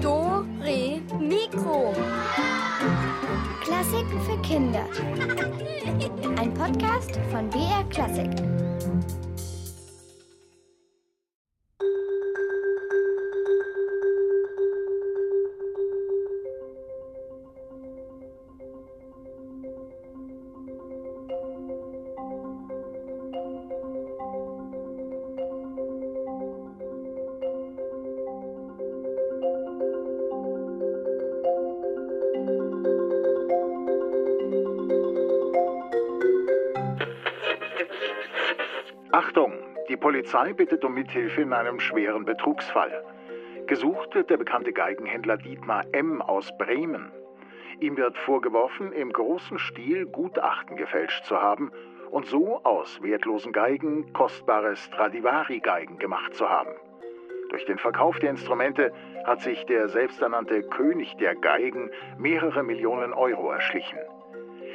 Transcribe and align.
Do, 0.00 0.46
Re, 0.62 1.00
Mikro. 1.18 1.92
Klassiken 3.60 4.20
für 4.20 4.40
Kinder. 4.42 4.86
Ein 6.38 6.54
Podcast 6.54 7.18
von 7.32 7.50
BR 7.50 7.82
Klassik. 7.90 8.30
Polizei 40.20 40.52
bittet 40.52 40.84
um 40.84 40.92
Mithilfe 40.92 41.40
in 41.40 41.54
einem 41.54 41.80
schweren 41.80 42.26
Betrugsfall. 42.26 42.92
Gesucht 43.66 44.14
wird 44.14 44.28
der 44.28 44.36
bekannte 44.36 44.70
Geigenhändler 44.70 45.38
Dietmar 45.38 45.86
M. 45.92 46.20
aus 46.20 46.54
Bremen. 46.58 47.10
Ihm 47.80 47.96
wird 47.96 48.18
vorgeworfen, 48.18 48.92
im 48.92 49.14
großen 49.14 49.58
Stil 49.58 50.04
Gutachten 50.04 50.76
gefälscht 50.76 51.24
zu 51.24 51.40
haben 51.40 51.72
und 52.10 52.26
so 52.26 52.60
aus 52.64 53.02
wertlosen 53.02 53.54
Geigen 53.54 54.12
kostbare 54.12 54.76
Stradivari-Geigen 54.76 55.98
gemacht 55.98 56.34
zu 56.34 56.50
haben. 56.50 56.72
Durch 57.48 57.64
den 57.64 57.78
Verkauf 57.78 58.18
der 58.18 58.28
Instrumente 58.28 58.92
hat 59.24 59.40
sich 59.40 59.64
der 59.64 59.88
selbsternannte 59.88 60.64
König 60.64 61.16
der 61.16 61.34
Geigen 61.34 61.90
mehrere 62.18 62.62
Millionen 62.62 63.14
Euro 63.14 63.52
erschlichen. 63.52 63.98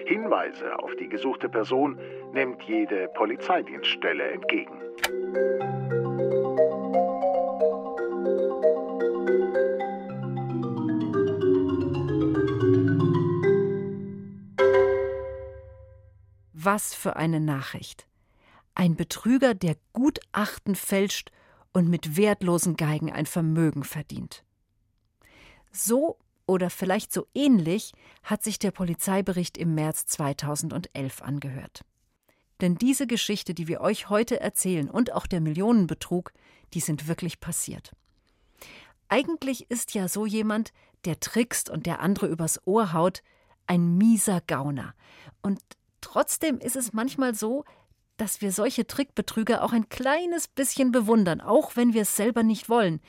Hinweise 0.07 0.79
auf 0.79 0.95
die 0.95 1.07
gesuchte 1.07 1.49
Person 1.49 1.99
nimmt 2.33 2.63
jede 2.63 3.09
Polizeidienststelle 3.09 4.23
entgegen. 4.31 4.84
Was 16.53 16.95
für 16.95 17.15
eine 17.15 17.39
Nachricht. 17.39 18.07
Ein 18.73 18.95
Betrüger, 18.95 19.53
der 19.53 19.77
Gutachten 19.93 20.75
fälscht 20.75 21.31
und 21.73 21.87
mit 21.89 22.17
wertlosen 22.17 22.75
Geigen 22.75 23.11
ein 23.11 23.25
Vermögen 23.25 23.83
verdient. 23.83 24.43
So 25.71 26.17
oder 26.47 26.69
vielleicht 26.69 27.13
so 27.13 27.27
ähnlich 27.33 27.93
hat 28.23 28.43
sich 28.43 28.59
der 28.59 28.71
Polizeibericht 28.71 29.57
im 29.57 29.75
März 29.75 30.05
2011 30.07 31.21
angehört. 31.21 31.85
Denn 32.61 32.75
diese 32.75 33.07
Geschichte, 33.07 33.53
die 33.53 33.67
wir 33.67 33.81
euch 33.81 34.09
heute 34.09 34.39
erzählen 34.39 34.89
und 34.89 35.11
auch 35.13 35.27
der 35.27 35.41
Millionenbetrug, 35.41 36.31
die 36.73 36.79
sind 36.79 37.07
wirklich 37.07 37.39
passiert. 37.39 37.91
Eigentlich 39.09 39.69
ist 39.69 39.93
ja 39.93 40.07
so 40.07 40.25
jemand, 40.25 40.71
der 41.05 41.19
trickst 41.19 41.69
und 41.69 41.85
der 41.85 41.99
andere 41.99 42.27
übers 42.27 42.65
Ohr 42.65 42.93
haut, 42.93 43.21
ein 43.67 43.97
mieser 43.97 44.41
Gauner. 44.45 44.95
Und 45.41 45.59
trotzdem 46.01 46.59
ist 46.59 46.75
es 46.75 46.93
manchmal 46.93 47.35
so, 47.35 47.65
dass 48.17 48.41
wir 48.41 48.51
solche 48.51 48.87
Trickbetrüger 48.87 49.63
auch 49.63 49.73
ein 49.73 49.89
kleines 49.89 50.47
bisschen 50.47 50.91
bewundern, 50.91 51.41
auch 51.41 51.75
wenn 51.75 51.93
wir 51.93 52.03
es 52.03 52.15
selber 52.15 52.43
nicht 52.43 52.69
wollen. 52.69 53.01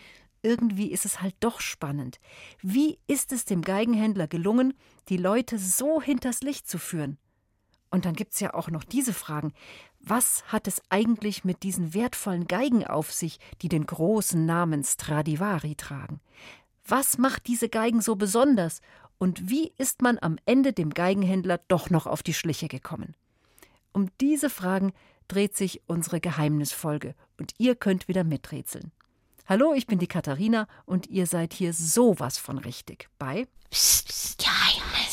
Irgendwie 0.43 0.91
ist 0.91 1.05
es 1.05 1.23
halt 1.23 1.35
doch 1.41 1.61
spannend. 1.61 2.19
Wie 2.61 2.99
ist 3.07 3.33
es 3.33 3.45
dem 3.45 3.63
Geigenhändler 3.63 4.27
gelungen, 4.27 4.75
die 5.09 5.17
Leute 5.17 5.59
so 5.59 6.03
hinters 6.03 6.41
Licht 6.41 6.69
zu 6.69 6.79
führen? 6.79 7.19
Und 7.97 8.05
dann 8.05 8.15
gibt 8.15 8.35
es 8.35 8.41
ja 8.41 8.53
auch 8.53 8.69
noch 8.69 8.85
diese 8.85 9.15
Fragen. 9.15 9.55
Was 10.01 10.45
hat 10.49 10.69
es 10.69 10.83
eigentlich 10.91 11.45
mit 11.45 11.63
diesen 11.63 11.95
wertvollen 11.95 12.47
Geigen 12.47 12.87
auf 12.87 13.11
sich, 13.11 13.41
die 13.63 13.71
den 13.71 13.87
großen 13.87 14.45
Namen 14.45 14.85
Stradivari 14.85 15.77
tragen? 15.77 16.21
Was 16.87 17.17
macht 17.17 17.47
diese 17.47 17.71
Geigen 17.71 18.03
so 18.03 18.15
besonders? 18.15 18.83
Und 19.17 19.49
wie 19.49 19.73
ist 19.79 20.03
man 20.03 20.19
am 20.21 20.37
Ende 20.45 20.75
dem 20.75 20.91
Geigenhändler 20.91 21.59
doch 21.69 21.89
noch 21.89 22.07
auf 22.07 22.23
die 22.23 22.35
Schliche 22.35 22.69
gekommen? 22.69 23.15
Um 23.95 24.11
diese 24.21 24.51
Fragen 24.51 24.93
dreht 25.27 25.57
sich 25.57 25.81
unsere 25.87 26.21
Geheimnisfolge 26.21 27.15
und 27.39 27.55
ihr 27.57 27.77
könnt 27.77 28.09
wieder 28.09 28.25
miträtseln. 28.25 28.93
Hallo, 29.47 29.73
ich 29.73 29.87
bin 29.87 29.99
die 29.99 30.07
Katharina 30.07 30.69
und 30.85 31.07
ihr 31.07 31.27
seid 31.27 31.55
hier 31.55 31.73
sowas 31.73 32.37
von 32.37 32.59
richtig 32.59 33.09
bei 33.19 33.49
Psst, 33.71 34.37
Geheimnis. 34.37 35.06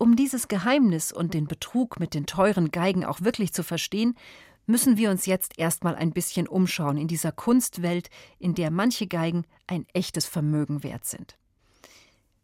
Um 0.00 0.16
dieses 0.16 0.48
Geheimnis 0.48 1.12
und 1.12 1.34
den 1.34 1.46
Betrug 1.46 2.00
mit 2.00 2.14
den 2.14 2.24
teuren 2.24 2.70
Geigen 2.70 3.04
auch 3.04 3.20
wirklich 3.20 3.52
zu 3.52 3.62
verstehen, 3.62 4.16
müssen 4.64 4.96
wir 4.96 5.10
uns 5.10 5.26
jetzt 5.26 5.58
erstmal 5.58 5.94
ein 5.94 6.12
bisschen 6.12 6.48
umschauen 6.48 6.96
in 6.96 7.06
dieser 7.06 7.32
Kunstwelt, 7.32 8.08
in 8.38 8.54
der 8.54 8.70
manche 8.70 9.06
Geigen 9.06 9.44
ein 9.66 9.84
echtes 9.92 10.24
Vermögen 10.24 10.82
wert 10.82 11.04
sind. 11.04 11.36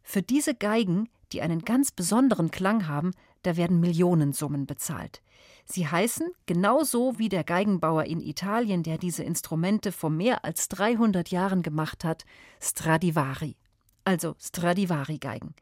Für 0.03 0.21
diese 0.21 0.55
Geigen, 0.55 1.09
die 1.33 1.41
einen 1.41 1.65
ganz 1.65 1.93
besonderen 1.93 2.51
Klang 2.51 2.89
haben, 2.89 3.13
da 3.43 3.57
werden 3.57 3.81
Millionensummen 3.81 4.67
bezahlt. 4.67 5.23
Sie 5.65 5.89
heißen, 5.89 6.31
genauso 6.45 7.19
wie 7.19 7.31
der 7.31 7.43
Geigenbauer 7.43 8.05
in 8.05 8.21
Italien, 8.21 8.83
der 8.83 8.99
diese 8.99 9.25
Instrumente 9.25 9.93
vor 9.93 10.11
mehr 10.11 10.45
als 10.45 10.69
300 10.69 11.31
Jahren 11.31 11.63
gemacht 11.63 12.05
hat, 12.05 12.27
Stradivari. 12.61 13.57
Also 14.05 14.35
Stradivari-Geigen. 14.39 15.55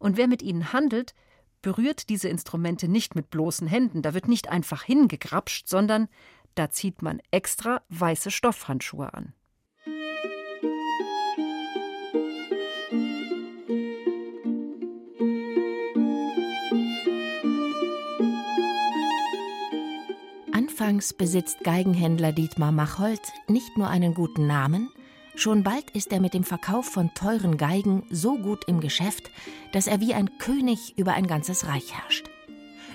Und 0.00 0.16
wer 0.16 0.26
mit 0.26 0.42
ihnen 0.42 0.72
handelt, 0.72 1.14
berührt 1.62 2.08
diese 2.08 2.28
Instrumente 2.28 2.88
nicht 2.88 3.14
mit 3.14 3.30
bloßen 3.30 3.66
Händen, 3.66 4.02
da 4.02 4.14
wird 4.14 4.28
nicht 4.28 4.48
einfach 4.48 4.82
hingegrapscht, 4.82 5.68
sondern 5.68 6.08
da 6.54 6.70
zieht 6.70 7.02
man 7.02 7.20
extra 7.30 7.82
weiße 7.88 8.30
Stoffhandschuhe 8.30 9.12
an. 9.12 9.34
Anfangs 20.52 21.12
besitzt 21.14 21.64
Geigenhändler 21.64 22.32
Dietmar 22.32 22.72
Machold 22.72 23.20
nicht 23.48 23.76
nur 23.76 23.88
einen 23.88 24.14
guten 24.14 24.46
Namen, 24.46 24.90
schon 25.36 25.62
bald 25.62 25.90
ist 25.90 26.12
er 26.12 26.20
mit 26.20 26.34
dem 26.34 26.44
Verkauf 26.44 26.86
von 26.86 27.14
teuren 27.14 27.56
Geigen 27.56 28.04
so 28.10 28.38
gut 28.38 28.64
im 28.66 28.80
Geschäft, 28.80 29.30
dass 29.72 29.86
er 29.86 30.00
wie 30.00 30.14
ein 30.14 30.38
König 30.38 30.98
über 30.98 31.12
ein 31.12 31.26
ganzes 31.26 31.66
Reich 31.66 31.94
herrscht. 31.94 32.28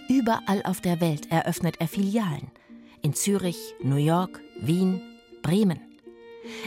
Überall 0.10 0.62
auf 0.64 0.82
der 0.82 1.00
Welt 1.00 1.32
eröffnet 1.32 1.78
er 1.80 1.88
Filialen. 1.88 2.52
In 3.02 3.14
Zürich, 3.14 3.76
New 3.82 3.96
York, 3.96 4.42
Wien, 4.60 5.02
Bremen. 5.42 5.80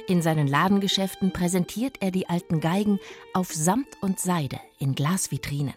In 0.07 0.23
seinen 0.23 0.47
Ladengeschäften 0.47 1.33
präsentiert 1.33 1.99
er 2.01 2.11
die 2.11 2.29
alten 2.29 2.61
Geigen 2.61 3.01
auf 3.33 3.53
Samt 3.53 4.01
und 4.01 4.19
Seide 4.21 4.61
in 4.79 4.95
Glasvitrinen. 4.95 5.75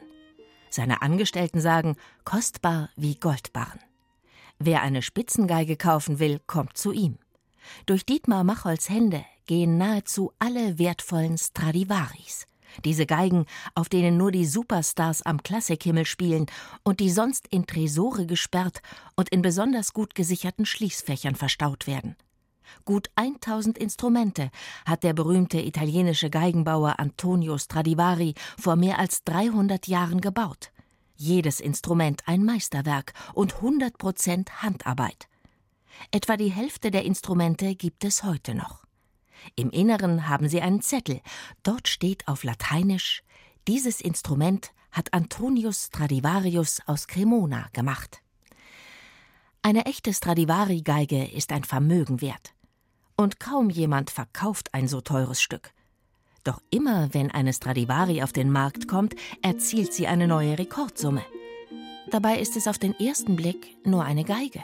Seine 0.70 1.02
Angestellten 1.02 1.60
sagen, 1.60 1.96
kostbar 2.24 2.90
wie 2.96 3.16
Goldbarren. 3.16 3.80
Wer 4.60 4.82
eine 4.82 5.02
Spitzengeige 5.02 5.78
kaufen 5.78 6.20
will, 6.20 6.40
kommt 6.48 6.78
zu 6.78 6.92
ihm. 6.92 7.18
Durch 7.86 8.06
Dietmar 8.06 8.44
Macholz 8.44 8.90
Hände 8.90 9.26
gehen 9.48 9.78
nahezu 9.78 10.32
alle 10.40 10.78
wertvollen 10.78 11.38
Stradivaris. 11.38 12.48
Diese 12.86 13.06
Geigen, 13.06 13.46
auf 13.76 13.90
denen 13.90 14.18
nur 14.18 14.32
die 14.32 14.46
Superstars 14.46 15.22
am 15.24 15.42
Klassikhimmel 15.42 16.06
spielen 16.06 16.46
und 16.84 17.00
die 17.00 17.10
sonst 17.10 17.48
in 17.48 17.66
Tresore 17.66 18.26
gesperrt 18.26 18.82
und 19.16 19.30
in 19.30 19.42
besonders 19.42 19.94
gut 19.94 20.16
gesicherten 20.16 20.66
Schließfächern 20.66 21.36
verstaut 21.36 21.88
werden. 21.88 22.16
Gut 22.86 23.10
1000 23.16 23.78
Instrumente 23.78 24.52
hat 24.86 25.04
der 25.04 25.14
berühmte 25.14 25.60
italienische 25.60 26.30
Geigenbauer 26.30 27.00
Antonio 27.00 27.58
Stradivari 27.58 28.34
vor 28.60 28.76
mehr 28.76 29.00
als 29.00 29.24
300 29.24 29.88
Jahren 29.88 30.22
gebaut. 30.22 30.72
Jedes 31.16 31.60
Instrument 31.60 32.22
ein 32.28 32.44
Meisterwerk 32.44 33.14
und 33.34 33.56
100 33.56 33.98
Prozent 33.98 34.62
Handarbeit. 34.62 35.28
Etwa 36.12 36.38
die 36.38 36.52
Hälfte 36.52 36.92
der 36.92 37.06
Instrumente 37.06 37.74
gibt 37.74 38.04
es 38.04 38.24
heute 38.24 38.54
noch. 38.54 38.87
Im 39.56 39.70
Inneren 39.70 40.30
haben 40.30 40.50
sie 40.50 40.62
einen 40.62 40.82
Zettel. 40.82 41.22
Dort 41.64 41.88
steht 41.88 42.28
auf 42.28 42.44
Lateinisch: 42.44 43.24
Dieses 43.68 44.02
Instrument 44.02 44.72
hat 44.92 45.14
Antonius 45.14 45.88
Stradivarius 45.88 46.80
aus 46.86 47.08
Cremona 47.08 47.68
gemacht. 47.74 48.22
Eine 49.62 49.86
echte 49.86 50.14
Stradivari-Geige 50.14 51.26
ist 51.26 51.52
ein 51.52 51.64
Vermögen 51.64 52.22
wert. 52.22 52.54
Und 53.16 53.40
kaum 53.40 53.70
jemand 53.70 54.12
verkauft 54.12 54.74
ein 54.74 54.88
so 54.88 55.02
teures 55.02 55.42
Stück. 55.42 55.72
Doch 56.44 56.62
immer, 56.70 57.14
wenn 57.14 57.32
eine 57.32 57.52
Stradivari 57.52 58.24
auf 58.24 58.32
den 58.32 58.52
Markt 58.52 58.88
kommt, 58.88 59.16
erzielt 59.42 59.92
sie 59.92 60.08
eine 60.08 60.28
neue 60.28 60.58
Rekordsumme. 60.58 61.26
Dabei 62.10 62.40
ist 62.40 62.56
es 62.56 62.68
auf 62.68 62.78
den 62.78 62.98
ersten 62.98 63.36
Blick 63.36 63.76
nur 63.86 64.06
eine 64.06 64.24
Geige. 64.24 64.64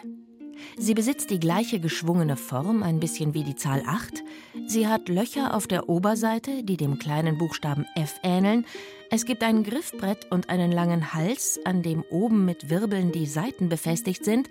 Sie 0.78 0.94
besitzt 0.94 1.30
die 1.30 1.40
gleiche 1.40 1.80
geschwungene 1.80 2.36
Form, 2.36 2.84
ein 2.84 3.00
bisschen 3.00 3.34
wie 3.34 3.44
die 3.44 3.56
Zahl 3.56 3.84
8. 3.86 4.24
Sie 4.68 4.88
hat 4.88 5.10
Löcher 5.10 5.54
auf 5.54 5.68
der 5.68 5.90
Oberseite, 5.90 6.64
die 6.64 6.78
dem 6.78 7.00
kleinen 7.00 7.38
Buchstaben 7.38 7.86
F 7.96 8.20
ähneln. 8.24 8.66
Es 9.10 9.26
gibt 9.26 9.44
ein 9.44 9.64
Griffbrett 9.64 10.32
und 10.32 10.50
einen 10.50 10.72
langen 10.72 11.14
Hals, 11.14 11.60
an 11.66 11.84
dem 11.84 12.04
oben 12.10 12.46
mit 12.46 12.70
Wirbeln 12.70 13.12
die 13.12 13.28
Seiten 13.28 13.70
befestigt 13.70 14.26
sind. 14.26 14.50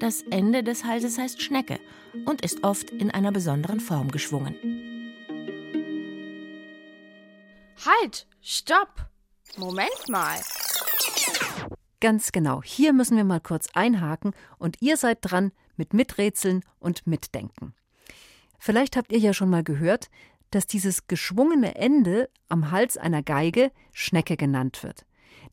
Das 0.00 0.22
Ende 0.30 0.62
des 0.62 0.84
Halses 0.84 1.18
heißt 1.18 1.42
Schnecke 1.42 1.78
und 2.24 2.42
ist 2.42 2.64
oft 2.64 2.90
in 2.90 3.10
einer 3.10 3.32
besonderen 3.32 3.80
Form 3.80 4.10
geschwungen. 4.10 4.54
Halt! 7.84 8.26
Stopp! 8.40 9.08
Moment 9.56 10.08
mal! 10.08 10.38
Ganz 12.00 12.30
genau, 12.30 12.62
hier 12.62 12.92
müssen 12.92 13.16
wir 13.16 13.24
mal 13.24 13.40
kurz 13.40 13.68
einhaken 13.74 14.32
und 14.58 14.76
ihr 14.80 14.96
seid 14.96 15.18
dran 15.22 15.52
mit 15.76 15.94
Miträtseln 15.94 16.64
und 16.78 17.06
Mitdenken. 17.06 17.74
Vielleicht 18.58 18.96
habt 18.96 19.12
ihr 19.12 19.18
ja 19.18 19.32
schon 19.32 19.50
mal 19.50 19.64
gehört, 19.64 20.08
dass 20.50 20.66
dieses 20.66 21.06
geschwungene 21.08 21.74
Ende 21.74 22.30
am 22.48 22.70
Hals 22.70 22.96
einer 22.96 23.22
Geige 23.22 23.72
Schnecke 23.92 24.36
genannt 24.36 24.82
wird. 24.82 25.04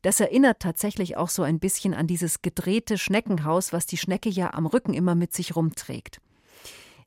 Das 0.02 0.20
erinnert 0.20 0.60
tatsächlich 0.60 1.16
auch 1.16 1.28
so 1.28 1.42
ein 1.42 1.58
bisschen 1.58 1.94
an 1.94 2.06
dieses 2.06 2.42
gedrehte 2.42 2.96
Schneckenhaus, 2.96 3.72
was 3.72 3.86
die 3.86 3.96
Schnecke 3.96 4.28
ja 4.28 4.54
am 4.54 4.66
Rücken 4.66 4.94
immer 4.94 5.14
mit 5.14 5.34
sich 5.34 5.56
rumträgt. 5.56 6.20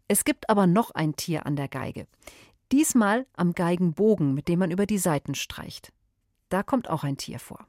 Es 0.08 0.26
gibt 0.26 0.50
aber 0.50 0.68
noch 0.68 0.92
ein 0.92 1.16
Tier 1.16 1.46
an 1.46 1.56
der 1.56 1.68
Geige. 1.68 2.08
Diesmal 2.72 3.26
am 3.36 3.54
Geigenbogen, 3.54 4.34
mit 4.34 4.48
dem 4.48 4.60
man 4.60 4.72
über 4.72 4.86
die 4.86 4.98
Saiten 4.98 5.36
streicht. 5.36 5.94
Da 6.50 6.64
kommt 6.64 6.90
auch 6.90 7.04
ein 7.04 7.18
Tier 7.18 7.40
vor. 7.40 7.69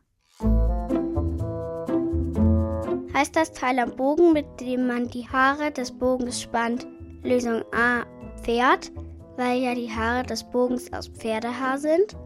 Heißt 3.21 3.37
das 3.37 3.53
Teil 3.53 3.79
am 3.79 3.97
Bogen, 3.97 4.33
mit 4.33 4.47
dem 4.63 4.87
man 4.87 5.07
die 5.07 5.29
Haare 5.29 5.71
des 5.71 5.93
Bogens 5.93 6.41
spannt? 6.41 6.87
Lösung 7.23 7.63
A. 7.71 8.07
Pferd, 8.41 8.91
weil 9.37 9.61
ja 9.61 9.75
die 9.75 9.91
Haare 9.91 10.23
des 10.23 10.43
Bogens 10.43 10.91
aus 10.91 11.09
Pferdehaar 11.09 11.77
sind. 11.77 12.17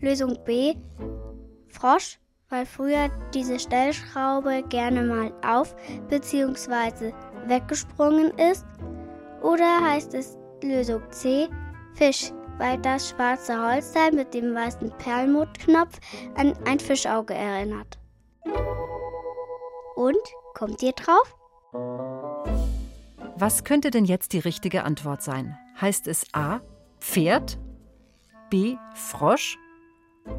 Lösung 0.00 0.36
B. 0.44 0.74
Frosch, 1.68 2.20
weil 2.50 2.66
früher 2.66 3.08
diese 3.32 3.58
Stellschraube 3.58 4.62
gerne 4.68 5.02
mal 5.02 5.32
auf 5.46 5.74
bzw. 6.10 7.14
weggesprungen 7.46 8.32
ist. 8.36 8.66
Oder 9.40 9.80
heißt 9.80 10.12
es 10.12 10.36
Lösung 10.62 11.00
C. 11.08 11.48
Fisch, 11.94 12.32
weil 12.58 12.76
das 12.82 13.08
schwarze 13.08 13.58
Holzteil 13.66 14.12
mit 14.12 14.34
dem 14.34 14.54
weißen 14.54 14.92
Perlmuttknopf 14.98 15.98
an 16.34 16.52
ein 16.66 16.80
Fischauge 16.80 17.32
erinnert. 17.32 18.01
Und 19.94 20.16
kommt 20.54 20.82
ihr 20.82 20.92
drauf? 20.92 21.36
Was 23.36 23.64
könnte 23.64 23.90
denn 23.90 24.04
jetzt 24.04 24.32
die 24.32 24.38
richtige 24.38 24.84
Antwort 24.84 25.22
sein? 25.22 25.58
Heißt 25.80 26.06
es 26.06 26.26
A. 26.32 26.60
Pferd, 27.00 27.58
B. 28.50 28.76
Frosch 28.94 29.58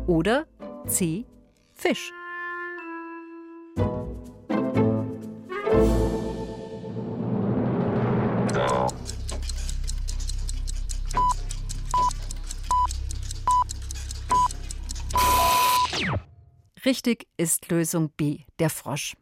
oder 0.07 0.45
C. 0.88 1.25
Fisch? 1.73 2.11
Richtig 16.85 17.27
ist 17.38 17.69
Lösung 17.69 18.09
B, 18.09 18.39
der 18.59 18.69
Frosch. 18.69 19.15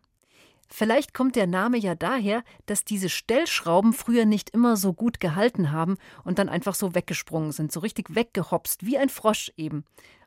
Vielleicht 0.74 1.14
kommt 1.14 1.36
der 1.36 1.48
Name 1.48 1.78
ja 1.78 1.96
daher, 1.96 2.46
dass 2.66 2.86
diese 2.86 3.10
Stellschrauben 3.10 3.92
früher 3.92 4.24
nicht 4.24 4.52
immer 4.52 4.78
so 4.78 4.94
gut 4.94 5.20
gehalten 5.20 5.72
haben 5.72 5.98
und 6.24 6.40
dann 6.40 6.48
einfach 6.48 6.76
so 6.76 6.96
weggesprungen 6.96 7.52
sind, 7.52 7.74
so 7.74 7.82
richtig 7.82 8.16
weggehopst, 8.16 8.86
wie 8.86 8.98
ein 8.98 9.10
Frosch 9.10 9.52
eben. 9.58 9.84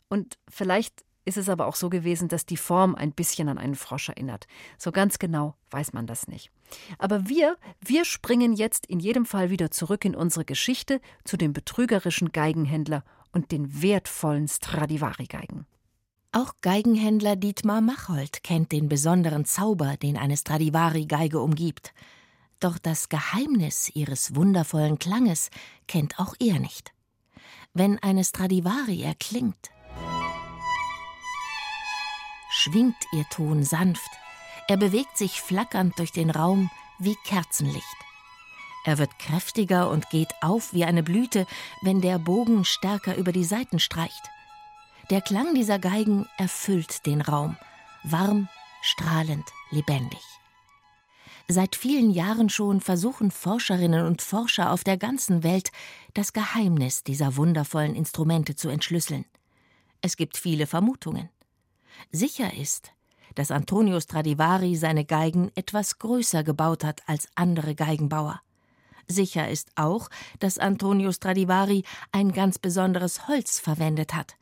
Und 0.08 0.38
vielleicht 0.50 1.02
ist 1.24 1.38
es 1.38 1.48
aber 1.48 1.66
auch 1.66 1.76
so 1.76 1.88
gewesen, 1.88 2.28
dass 2.28 2.44
die 2.44 2.58
Form 2.58 2.94
ein 2.94 3.12
bisschen 3.12 3.48
an 3.48 3.56
einen 3.56 3.74
Frosch 3.74 4.10
erinnert. 4.10 4.46
So 4.76 4.92
ganz 4.92 5.18
genau 5.18 5.54
weiß 5.70 5.94
man 5.94 6.06
das 6.06 6.28
nicht. 6.28 6.50
Aber 6.98 7.26
wir, 7.26 7.56
wir 7.80 8.04
springen 8.04 8.52
jetzt 8.52 8.84
in 8.84 9.00
jedem 9.00 9.24
Fall 9.24 9.48
wieder 9.48 9.70
zurück 9.70 10.04
in 10.04 10.14
unsere 10.14 10.44
Geschichte 10.44 11.00
zu 11.24 11.38
dem 11.38 11.54
betrügerischen 11.54 12.32
Geigenhändler 12.32 13.02
und 13.32 13.50
den 13.50 13.80
wertvollen 13.82 14.46
Stradivari-Geigen. 14.46 15.66
Auch 16.36 16.54
Geigenhändler 16.62 17.36
Dietmar 17.36 17.80
Machold 17.80 18.42
kennt 18.42 18.72
den 18.72 18.88
besonderen 18.88 19.44
Zauber, 19.44 19.96
den 19.96 20.16
eine 20.16 20.36
Stradivari-Geige 20.36 21.38
umgibt. 21.38 21.94
Doch 22.58 22.76
das 22.76 23.08
Geheimnis 23.08 23.88
ihres 23.94 24.34
wundervollen 24.34 24.98
Klanges 24.98 25.50
kennt 25.86 26.18
auch 26.18 26.34
er 26.40 26.58
nicht. 26.58 26.92
Wenn 27.72 28.00
eine 28.00 28.24
Stradivari 28.24 29.04
erklingt, 29.04 29.70
schwingt 32.50 32.96
ihr 33.12 33.26
Ton 33.30 33.62
sanft, 33.62 34.10
er 34.66 34.76
bewegt 34.76 35.16
sich 35.16 35.40
flackernd 35.40 35.96
durch 36.00 36.10
den 36.10 36.30
Raum 36.30 36.68
wie 36.98 37.14
Kerzenlicht. 37.24 37.84
Er 38.84 38.98
wird 38.98 39.20
kräftiger 39.20 39.88
und 39.88 40.10
geht 40.10 40.34
auf 40.40 40.72
wie 40.74 40.84
eine 40.84 41.04
Blüte, 41.04 41.46
wenn 41.82 42.00
der 42.00 42.18
Bogen 42.18 42.64
stärker 42.64 43.14
über 43.14 43.30
die 43.30 43.44
Saiten 43.44 43.78
streicht. 43.78 44.30
Der 45.10 45.20
Klang 45.20 45.54
dieser 45.54 45.78
Geigen 45.78 46.26
erfüllt 46.38 47.04
den 47.04 47.20
Raum, 47.20 47.58
warm, 48.04 48.48
strahlend, 48.80 49.44
lebendig. 49.70 50.22
Seit 51.46 51.76
vielen 51.76 52.10
Jahren 52.10 52.48
schon 52.48 52.80
versuchen 52.80 53.30
Forscherinnen 53.30 54.06
und 54.06 54.22
Forscher 54.22 54.72
auf 54.72 54.82
der 54.82 54.96
ganzen 54.96 55.42
Welt, 55.42 55.72
das 56.14 56.32
Geheimnis 56.32 57.04
dieser 57.04 57.36
wundervollen 57.36 57.94
Instrumente 57.94 58.56
zu 58.56 58.70
entschlüsseln. 58.70 59.26
Es 60.00 60.16
gibt 60.16 60.38
viele 60.38 60.66
Vermutungen. 60.66 61.28
Sicher 62.10 62.54
ist, 62.54 62.92
dass 63.34 63.50
Antonio 63.50 64.00
Stradivari 64.00 64.74
seine 64.74 65.04
Geigen 65.04 65.52
etwas 65.54 65.98
größer 65.98 66.44
gebaut 66.44 66.82
hat 66.82 67.02
als 67.06 67.28
andere 67.34 67.74
Geigenbauer. 67.74 68.40
Sicher 69.06 69.50
ist 69.50 69.68
auch, 69.74 70.08
dass 70.38 70.58
Antonio 70.58 71.12
Stradivari 71.12 71.84
ein 72.10 72.32
ganz 72.32 72.58
besonderes 72.58 73.28
Holz 73.28 73.60
verwendet 73.60 74.14
hat, 74.14 74.36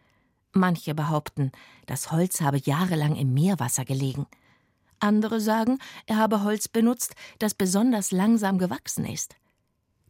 Manche 0.52 0.94
behaupten, 0.94 1.50
das 1.86 2.12
Holz 2.12 2.40
habe 2.42 2.58
jahrelang 2.58 3.16
im 3.16 3.32
Meerwasser 3.32 3.84
gelegen. 3.84 4.26
Andere 5.00 5.40
sagen, 5.40 5.78
er 6.06 6.16
habe 6.16 6.44
Holz 6.44 6.68
benutzt, 6.68 7.14
das 7.38 7.54
besonders 7.54 8.12
langsam 8.12 8.58
gewachsen 8.58 9.04
ist. 9.04 9.34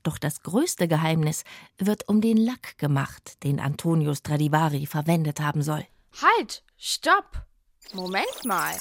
Doch 0.03 0.19
das 0.19 0.43
größte 0.43 0.89
Geheimnis 0.89 1.45
wird 1.79 2.09
um 2.09 2.21
den 2.21 2.37
Lack 2.37 2.77
gemacht, 2.77 3.43
den 3.45 3.61
Antonio 3.61 4.15
Stradivari 4.15 4.87
verwendet 4.87 5.41
haben 5.41 5.63
soll. 5.63 5.87
Halt! 6.21 6.65
Stopp! 6.77 7.47
Moment 7.93 8.45
mal! 8.45 8.75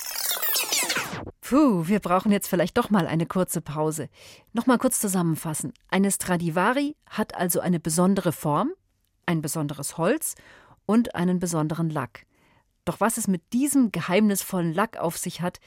Puh, 1.42 1.88
wir 1.88 2.00
brauchen 2.00 2.32
jetzt 2.32 2.48
vielleicht 2.48 2.78
doch 2.78 2.90
mal 2.90 3.06
eine 3.06 3.26
kurze 3.26 3.62
Pause. 3.62 4.10
Nochmal 4.54 4.80
kurz 4.80 5.00
zusammenfassen. 5.00 5.74
Eine 5.90 6.12
Stradivari 6.12 6.96
hat 7.08 7.36
also 7.36 7.60
eine 7.60 7.80
besondere 7.80 8.32
Form, 8.32 8.72
ein 9.26 9.42
besonderes 9.42 9.98
Holz 9.98 10.36
und 10.92 11.16
einen 11.16 11.40
besonderen 11.40 11.90
Lack. 11.90 12.26
Doch 12.84 13.00
was 13.00 13.18
es 13.18 13.30
mit 13.30 13.54
diesem 13.54 13.94
geheimnisvollen 13.94 14.74
Lack 14.74 14.98
auf 14.98 15.18
sich 15.18 15.40
hat, 15.40 15.62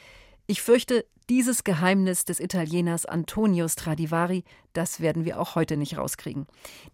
ich 0.47 0.61
fürchte, 0.61 1.07
dieses 1.31 1.65
Geheimnis 1.65 2.27
des 2.27 2.41
Italieners 2.41 3.07
Antonio 3.07 3.67
Stradivari, 3.67 4.45
das 4.75 5.01
werden 5.01 5.25
wir 5.25 5.41
auch 5.41 5.55
heute 5.55 5.79
nicht 5.79 5.97
rauskriegen. 5.97 6.47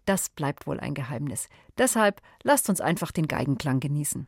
Das 0.05 0.29
bleibt 0.29 0.65
wohl 0.65 0.79
ein 0.79 0.93
Geheimnis. 0.93 1.49
Deshalb 1.77 2.21
lasst 2.41 2.69
uns 2.69 2.79
einfach 2.79 3.11
den 3.11 3.27
Geigenklang 3.27 3.81
genießen. 3.81 4.27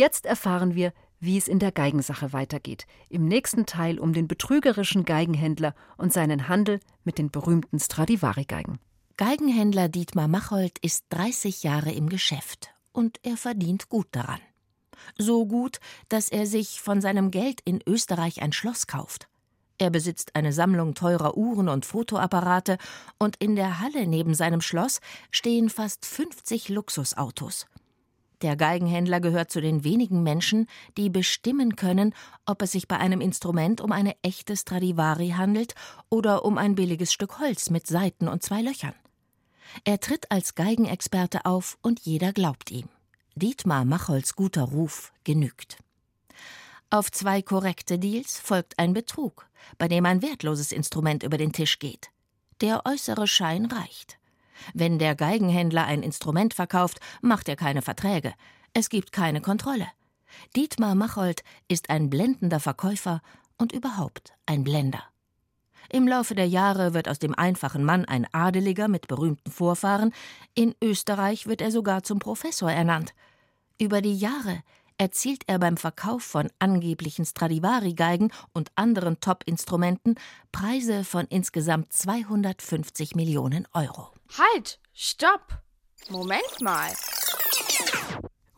Jetzt 0.00 0.26
erfahren 0.26 0.74
wir, 0.74 0.92
wie 1.20 1.36
es 1.36 1.46
in 1.46 1.58
der 1.58 1.70
Geigensache 1.70 2.32
weitergeht. 2.32 2.86
Im 3.10 3.28
nächsten 3.28 3.66
Teil 3.66 4.00
um 4.00 4.14
den 4.14 4.26
betrügerischen 4.26 5.04
Geigenhändler 5.04 5.74
und 5.98 6.12
seinen 6.12 6.48
Handel 6.48 6.80
mit 7.04 7.18
den 7.18 7.30
berühmten 7.30 7.78
Stradivari-Geigen. 7.78 8.78
Geigenhändler 9.18 9.90
Dietmar 9.90 10.28
Machold 10.28 10.78
ist 10.78 11.04
30 11.10 11.62
Jahre 11.62 11.92
im 11.92 12.08
Geschäft 12.08 12.70
und 12.92 13.18
er 13.22 13.36
verdient 13.36 13.90
gut 13.90 14.08
daran. 14.12 14.40
So 15.18 15.46
gut, 15.46 15.78
dass 16.08 16.30
er 16.30 16.46
sich 16.46 16.80
von 16.80 17.02
seinem 17.02 17.30
Geld 17.30 17.60
in 17.64 17.80
Österreich 17.86 18.40
ein 18.40 18.52
Schloss 18.52 18.86
kauft. 18.86 19.28
Er 19.76 19.90
besitzt 19.90 20.36
eine 20.36 20.52
Sammlung 20.52 20.94
teurer 20.94 21.36
Uhren 21.36 21.68
und 21.68 21.86
Fotoapparate 21.86 22.78
und 23.18 23.36
in 23.36 23.56
der 23.56 23.80
Halle 23.80 24.06
neben 24.06 24.34
seinem 24.34 24.60
Schloss 24.60 25.00
stehen 25.30 25.68
fast 25.70 26.04
50 26.06 26.70
Luxusautos. 26.70 27.66
Der 28.42 28.56
Geigenhändler 28.56 29.20
gehört 29.20 29.50
zu 29.50 29.60
den 29.60 29.84
wenigen 29.84 30.22
Menschen, 30.22 30.66
die 30.96 31.10
bestimmen 31.10 31.76
können, 31.76 32.14
ob 32.46 32.62
es 32.62 32.72
sich 32.72 32.88
bei 32.88 32.96
einem 32.96 33.20
Instrument 33.20 33.80
um 33.80 33.92
eine 33.92 34.16
echte 34.22 34.56
Stradivari 34.56 35.30
handelt 35.36 35.74
oder 36.08 36.44
um 36.44 36.56
ein 36.56 36.74
billiges 36.74 37.12
Stück 37.12 37.38
Holz 37.38 37.68
mit 37.68 37.86
Saiten 37.86 38.28
und 38.28 38.42
zwei 38.42 38.62
Löchern. 38.62 38.94
Er 39.84 40.00
tritt 40.00 40.30
als 40.30 40.54
Geigenexperte 40.54 41.44
auf 41.44 41.78
und 41.82 42.00
jeder 42.00 42.32
glaubt 42.32 42.70
ihm. 42.70 42.88
Dietmar 43.34 43.84
Macholz 43.84 44.34
guter 44.34 44.64
Ruf 44.64 45.12
genügt. 45.24 45.78
Auf 46.88 47.12
zwei 47.12 47.40
korrekte 47.40 47.98
Deals 47.98 48.38
folgt 48.38 48.78
ein 48.78 48.94
Betrug, 48.94 49.48
bei 49.78 49.86
dem 49.86 50.04
ein 50.06 50.22
wertloses 50.22 50.72
Instrument 50.72 51.22
über 51.22 51.38
den 51.38 51.52
Tisch 51.52 51.78
geht. 51.78 52.10
Der 52.60 52.84
äußere 52.84 53.28
Schein 53.28 53.66
reicht. 53.66 54.19
Wenn 54.74 54.98
der 54.98 55.14
Geigenhändler 55.14 55.84
ein 55.86 56.02
Instrument 56.02 56.54
verkauft, 56.54 57.00
macht 57.20 57.48
er 57.48 57.56
keine 57.56 57.82
Verträge. 57.82 58.34
Es 58.72 58.88
gibt 58.88 59.12
keine 59.12 59.40
Kontrolle. 59.40 59.86
Dietmar 60.56 60.94
Machold 60.94 61.42
ist 61.68 61.90
ein 61.90 62.10
blendender 62.10 62.60
Verkäufer 62.60 63.20
und 63.56 63.72
überhaupt 63.72 64.32
ein 64.46 64.64
Blender. 64.64 65.02
Im 65.92 66.06
Laufe 66.06 66.36
der 66.36 66.46
Jahre 66.46 66.94
wird 66.94 67.08
aus 67.08 67.18
dem 67.18 67.34
einfachen 67.34 67.84
Mann 67.84 68.04
ein 68.04 68.26
Adeliger 68.32 68.86
mit 68.86 69.08
berühmten 69.08 69.50
Vorfahren, 69.50 70.12
in 70.54 70.74
Österreich 70.82 71.46
wird 71.48 71.60
er 71.60 71.72
sogar 71.72 72.04
zum 72.04 72.20
Professor 72.20 72.70
ernannt. 72.70 73.12
Über 73.78 74.00
die 74.00 74.16
Jahre 74.16 74.62
erzielt 74.98 75.44
er 75.46 75.58
beim 75.58 75.76
Verkauf 75.76 76.22
von 76.22 76.50
angeblichen 76.58 77.24
Stradivari-Geigen 77.24 78.30
und 78.52 78.70
anderen 78.76 79.18
Top-Instrumenten 79.18 80.14
Preise 80.52 81.04
von 81.04 81.26
insgesamt 81.26 81.92
250 81.92 83.16
Millionen 83.16 83.66
Euro. 83.72 84.12
Halt! 84.38 84.80
Stopp! 84.92 85.62
Moment 86.08 86.60
mal. 86.60 86.90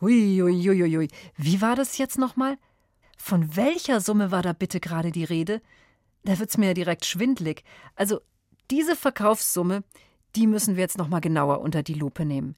Huiuiuiui. 0.01 0.83
Ui, 0.83 0.99
ui. 0.99 1.09
Wie 1.37 1.61
war 1.61 1.77
das 1.77 1.99
jetzt 1.99 2.19
nochmal? 2.19 2.59
Von 3.17 3.57
welcher 3.57 4.01
Summe 4.01 4.31
war 4.31 4.43
da 4.43 4.53
bitte 4.53 4.81
gerade 4.81 5.13
die 5.13 5.25
Rede? 5.25 5.63
Da 6.25 6.39
wird's 6.39 6.59
mir 6.59 6.69
ja 6.69 6.75
direkt 6.75 7.05
schwindlig. 7.05 7.65
Also, 7.95 8.21
diese 8.71 8.97
Verkaufssumme, 8.97 9.85
die 10.35 10.47
müssen 10.47 10.77
wir 10.77 10.83
jetzt 10.83 10.99
nochmal 10.99 11.21
genauer 11.21 11.61
unter 11.61 11.83
die 11.83 11.95
Lupe 11.95 12.25
nehmen. 12.25 12.57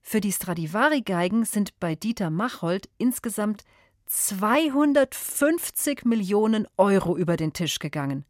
Für 0.00 0.20
die 0.20 0.32
Stradivari-Geigen 0.32 1.44
sind 1.44 1.78
bei 1.80 1.94
Dieter 1.94 2.30
Machold 2.30 2.88
insgesamt 2.98 3.64
250 4.06 6.04
Millionen 6.04 6.66
Euro 6.76 7.16
über 7.16 7.36
den 7.36 7.52
Tisch 7.52 7.78
gegangen. 7.78 8.24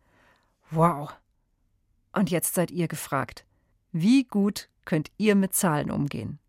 Wow. 0.71 1.15
Und 2.13 2.31
jetzt 2.31 2.55
seid 2.55 2.71
ihr 2.71 2.89
gefragt. 2.89 3.45
Wie 3.97 4.25
gut 4.25 4.69
könnt 4.85 5.13
ihr 5.19 5.37
mit 5.37 5.55
Zahlen 5.55 5.93
umgehen? 5.93 6.41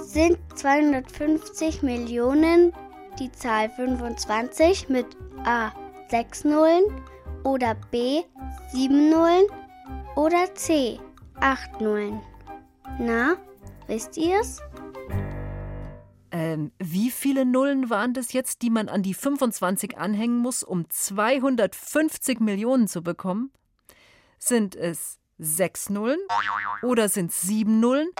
Sind 0.00 0.36
250 0.56 1.84
Millionen 1.84 2.72
die 3.20 3.30
Zahl 3.30 3.70
25 3.70 4.88
mit 4.88 5.06
A 5.44 5.70
6 6.10 6.42
Nullen 6.42 6.82
oder 7.44 7.76
B 7.92 8.22
7 8.72 9.10
Nullen 9.10 9.46
oder 10.16 10.52
C 10.56 10.98
8 11.36 11.80
Nullen? 11.80 12.20
Na, 12.98 13.36
Wisst 13.86 14.16
ihr's? 14.16 14.60
Ähm, 16.32 16.72
wie 16.80 17.12
viele 17.12 17.46
Nullen 17.46 17.90
waren 17.90 18.12
das 18.12 18.32
jetzt, 18.32 18.62
die 18.62 18.70
man 18.70 18.88
an 18.88 19.04
die 19.04 19.14
25 19.14 19.96
anhängen 19.96 20.38
muss, 20.38 20.64
um 20.64 20.90
250 20.90 22.40
Millionen 22.40 22.88
zu 22.88 23.02
bekommen? 23.02 23.52
Sind 24.38 24.74
es 24.74 25.20
sechs 25.38 25.90
Nullen? 25.90 26.18
Oder 26.82 27.08
sind 27.08 27.30
es 27.30 27.42
sieben 27.42 27.80
Nullen? 27.80 28.10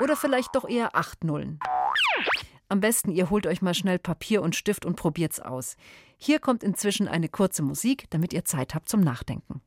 Oder 0.00 0.16
vielleicht 0.16 0.54
doch 0.54 0.68
eher 0.68 0.94
acht 0.94 1.24
Nullen? 1.24 1.58
Am 2.68 2.80
besten, 2.80 3.12
ihr 3.12 3.30
holt 3.30 3.46
euch 3.46 3.62
mal 3.62 3.74
schnell 3.74 3.98
Papier 3.98 4.42
und 4.42 4.54
Stift 4.54 4.84
und 4.84 4.96
probiert's 4.96 5.40
aus. 5.40 5.76
Hier 6.18 6.38
kommt 6.38 6.62
inzwischen 6.62 7.08
eine 7.08 7.28
kurze 7.28 7.62
Musik, 7.62 8.04
damit 8.10 8.32
ihr 8.32 8.44
Zeit 8.44 8.74
habt 8.74 8.88
zum 8.88 9.00
Nachdenken. 9.00 9.62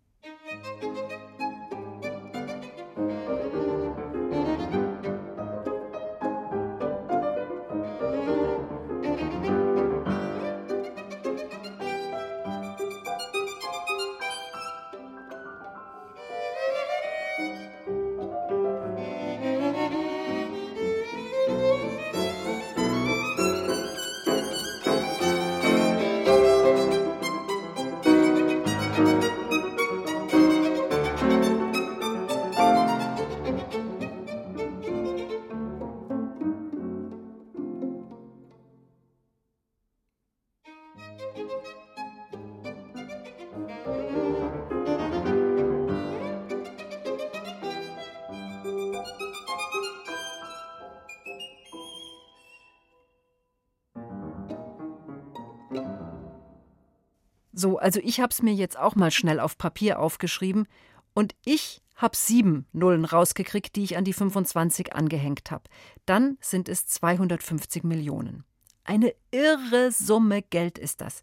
So, 57.62 57.77
also 57.77 58.00
ich 58.03 58.20
habe 58.20 58.32
es 58.32 58.41
mir 58.41 58.56
jetzt 58.56 58.75
auch 58.75 58.96
mal 58.96 59.12
schnell 59.12 59.39
auf 59.39 59.56
Papier 59.56 60.00
aufgeschrieben 60.00 60.68
und 61.13 61.36
ich 61.46 61.84
habe 61.96 62.18
sieben 62.18 62.65
Nullen 62.74 63.06
rausgekriegt, 63.06 63.75
die 63.75 63.84
ich 63.84 63.98
an 63.98 64.03
die 64.03 64.13
25 64.13 64.96
angehängt 64.96 65.51
habe. 65.51 65.65
Dann 66.08 66.39
sind 66.41 66.68
es 66.68 66.88
250 66.88 67.84
Millionen. 67.84 68.46
Eine 68.84 69.13
irre 69.30 69.91
Summe 69.91 70.41
Geld 70.41 70.80
ist 70.80 71.01
das. 71.01 71.22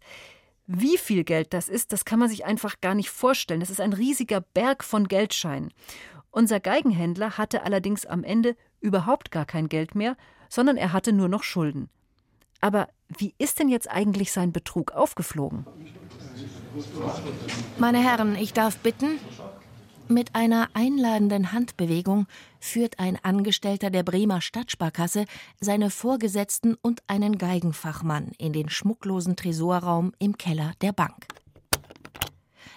Wie 0.65 0.97
viel 0.97 1.25
Geld 1.25 1.53
das 1.53 1.67
ist, 1.67 1.91
das 1.91 2.05
kann 2.05 2.19
man 2.19 2.29
sich 2.29 2.45
einfach 2.45 2.79
gar 2.79 2.95
nicht 2.95 3.09
vorstellen. 3.09 3.59
Das 3.59 3.69
ist 3.69 3.81
ein 3.81 3.91
riesiger 3.91 4.39
Berg 4.39 4.85
von 4.85 5.09
Geldscheinen. 5.09 5.73
Unser 6.31 6.61
Geigenhändler 6.61 7.37
hatte 7.37 7.63
allerdings 7.63 8.05
am 8.05 8.23
Ende 8.23 8.55
überhaupt 8.79 9.31
gar 9.31 9.45
kein 9.45 9.67
Geld 9.67 9.93
mehr, 9.93 10.15
sondern 10.47 10.77
er 10.77 10.93
hatte 10.93 11.11
nur 11.11 11.27
noch 11.27 11.43
Schulden. 11.43 11.89
Aber 12.61 12.87
wie 13.09 13.33
ist 13.37 13.59
denn 13.59 13.67
jetzt 13.69 13.89
eigentlich 13.89 14.31
sein 14.31 14.53
Betrug 14.53 14.91
aufgeflogen? 14.91 15.65
Meine 17.77 17.99
Herren, 17.99 18.35
ich 18.35 18.53
darf 18.53 18.77
bitten. 18.77 19.19
Mit 20.07 20.33
einer 20.33 20.69
einladenden 20.73 21.51
Handbewegung 21.51 22.25
führt 22.59 22.99
ein 22.99 23.17
Angestellter 23.23 23.89
der 23.89 24.03
Bremer 24.03 24.41
Stadtsparkasse 24.41 25.25
seine 25.59 25.91
Vorgesetzten 25.91 26.75
und 26.81 27.03
einen 27.07 27.37
Geigenfachmann 27.37 28.31
in 28.37 28.53
den 28.53 28.69
schmucklosen 28.69 29.35
Tresorraum 29.35 30.13
im 30.17 30.37
Keller 30.37 30.73
der 30.81 30.93
Bank. 30.93 31.27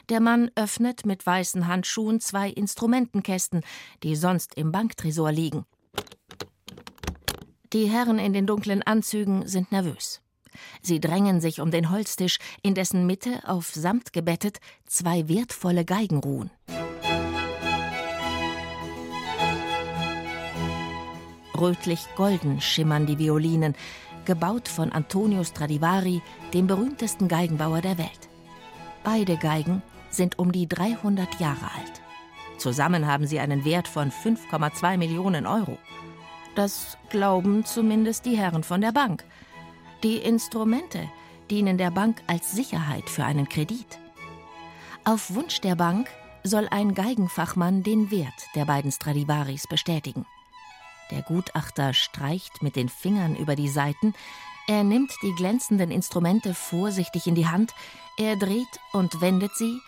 Der 0.08 0.20
Mann 0.20 0.50
öffnet 0.56 1.06
mit 1.06 1.24
weißen 1.24 1.66
Handschuhen 1.66 2.20
zwei 2.20 2.50
Instrumentenkästen, 2.50 3.62
die 4.02 4.16
sonst 4.16 4.54
im 4.54 4.72
Banktresor 4.72 5.32
liegen. 5.32 5.64
Die 7.72 7.86
Herren 7.86 8.18
in 8.18 8.34
den 8.34 8.46
dunklen 8.46 8.82
Anzügen 8.82 9.48
sind 9.48 9.72
nervös. 9.72 10.21
Sie 10.80 11.00
drängen 11.00 11.40
sich 11.40 11.60
um 11.60 11.70
den 11.70 11.90
Holztisch, 11.90 12.38
in 12.62 12.74
dessen 12.74 13.06
Mitte, 13.06 13.40
auf 13.46 13.70
Samt 13.72 14.12
gebettet, 14.12 14.58
zwei 14.86 15.28
wertvolle 15.28 15.84
Geigen 15.84 16.18
ruhen. 16.18 16.50
Rötlich-golden 21.58 22.60
schimmern 22.60 23.06
die 23.06 23.18
Violinen, 23.18 23.74
gebaut 24.24 24.68
von 24.68 24.92
Antonio 24.92 25.44
Stradivari, 25.44 26.22
dem 26.54 26.66
berühmtesten 26.66 27.28
Geigenbauer 27.28 27.80
der 27.80 27.98
Welt. 27.98 28.28
Beide 29.04 29.36
Geigen 29.36 29.82
sind 30.10 30.38
um 30.38 30.52
die 30.52 30.68
300 30.68 31.40
Jahre 31.40 31.70
alt. 31.76 32.02
Zusammen 32.58 33.06
haben 33.06 33.26
sie 33.26 33.40
einen 33.40 33.64
Wert 33.64 33.88
von 33.88 34.10
5,2 34.12 34.96
Millionen 34.96 35.46
Euro. 35.46 35.78
Das 36.54 36.96
glauben 37.08 37.64
zumindest 37.64 38.26
die 38.26 38.36
Herren 38.36 38.62
von 38.62 38.80
der 38.80 38.92
Bank. 38.92 39.24
Die 40.02 40.16
Instrumente 40.16 41.08
dienen 41.48 41.78
der 41.78 41.92
Bank 41.92 42.22
als 42.26 42.50
Sicherheit 42.50 43.08
für 43.08 43.24
einen 43.24 43.48
Kredit. 43.48 44.00
Auf 45.04 45.32
Wunsch 45.34 45.60
der 45.60 45.76
Bank 45.76 46.08
soll 46.42 46.66
ein 46.70 46.94
Geigenfachmann 46.94 47.84
den 47.84 48.10
Wert 48.10 48.48
der 48.56 48.64
beiden 48.64 48.90
Stradivaris 48.90 49.68
bestätigen. 49.68 50.26
Der 51.12 51.22
Gutachter 51.22 51.92
streicht 51.94 52.62
mit 52.62 52.74
den 52.74 52.88
Fingern 52.88 53.36
über 53.36 53.54
die 53.54 53.68
Saiten, 53.68 54.14
er 54.66 54.82
nimmt 54.82 55.12
die 55.22 55.34
glänzenden 55.34 55.92
Instrumente 55.92 56.54
vorsichtig 56.54 57.28
in 57.28 57.36
die 57.36 57.46
Hand, 57.46 57.72
er 58.16 58.36
dreht 58.36 58.80
und 58.92 59.20
wendet 59.20 59.54
sie 59.54 59.78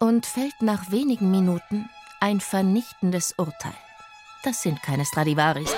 und 0.00 0.26
fällt 0.26 0.62
nach 0.62 0.90
wenigen 0.90 1.30
Minuten 1.30 1.88
ein 2.20 2.40
vernichtendes 2.40 3.34
Urteil. 3.38 3.76
Das 4.42 4.62
sind 4.62 4.82
keine 4.82 5.04
Stradivaris. 5.04 5.74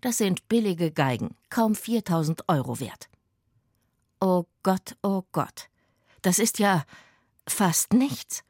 Das 0.00 0.18
sind 0.18 0.48
billige 0.48 0.92
Geigen, 0.92 1.34
kaum 1.50 1.74
4000 1.74 2.48
Euro 2.48 2.78
wert. 2.78 3.08
Oh 4.20 4.44
Gott, 4.62 4.96
oh 5.02 5.22
Gott. 5.32 5.68
Das 6.22 6.38
ist 6.38 6.58
ja 6.58 6.84
fast 7.48 7.92
nichts. 7.92 8.44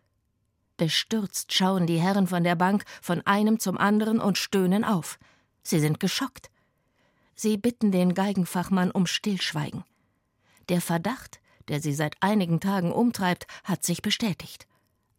Bestürzt 0.76 1.52
schauen 1.52 1.86
die 1.86 2.00
Herren 2.00 2.26
von 2.26 2.44
der 2.44 2.54
Bank 2.54 2.84
von 3.02 3.26
einem 3.26 3.58
zum 3.58 3.78
anderen 3.78 4.20
und 4.20 4.38
stöhnen 4.38 4.84
auf. 4.84 5.18
Sie 5.62 5.80
sind 5.80 6.00
geschockt. 6.00 6.50
Sie 7.34 7.56
bitten 7.56 7.92
den 7.92 8.14
Geigenfachmann 8.14 8.90
um 8.90 9.06
Stillschweigen. 9.06 9.84
Der 10.68 10.80
Verdacht, 10.80 11.40
der 11.68 11.80
sie 11.80 11.94
seit 11.94 12.16
einigen 12.20 12.60
Tagen 12.60 12.92
umtreibt, 12.92 13.46
hat 13.64 13.84
sich 13.84 14.02
bestätigt. 14.02 14.66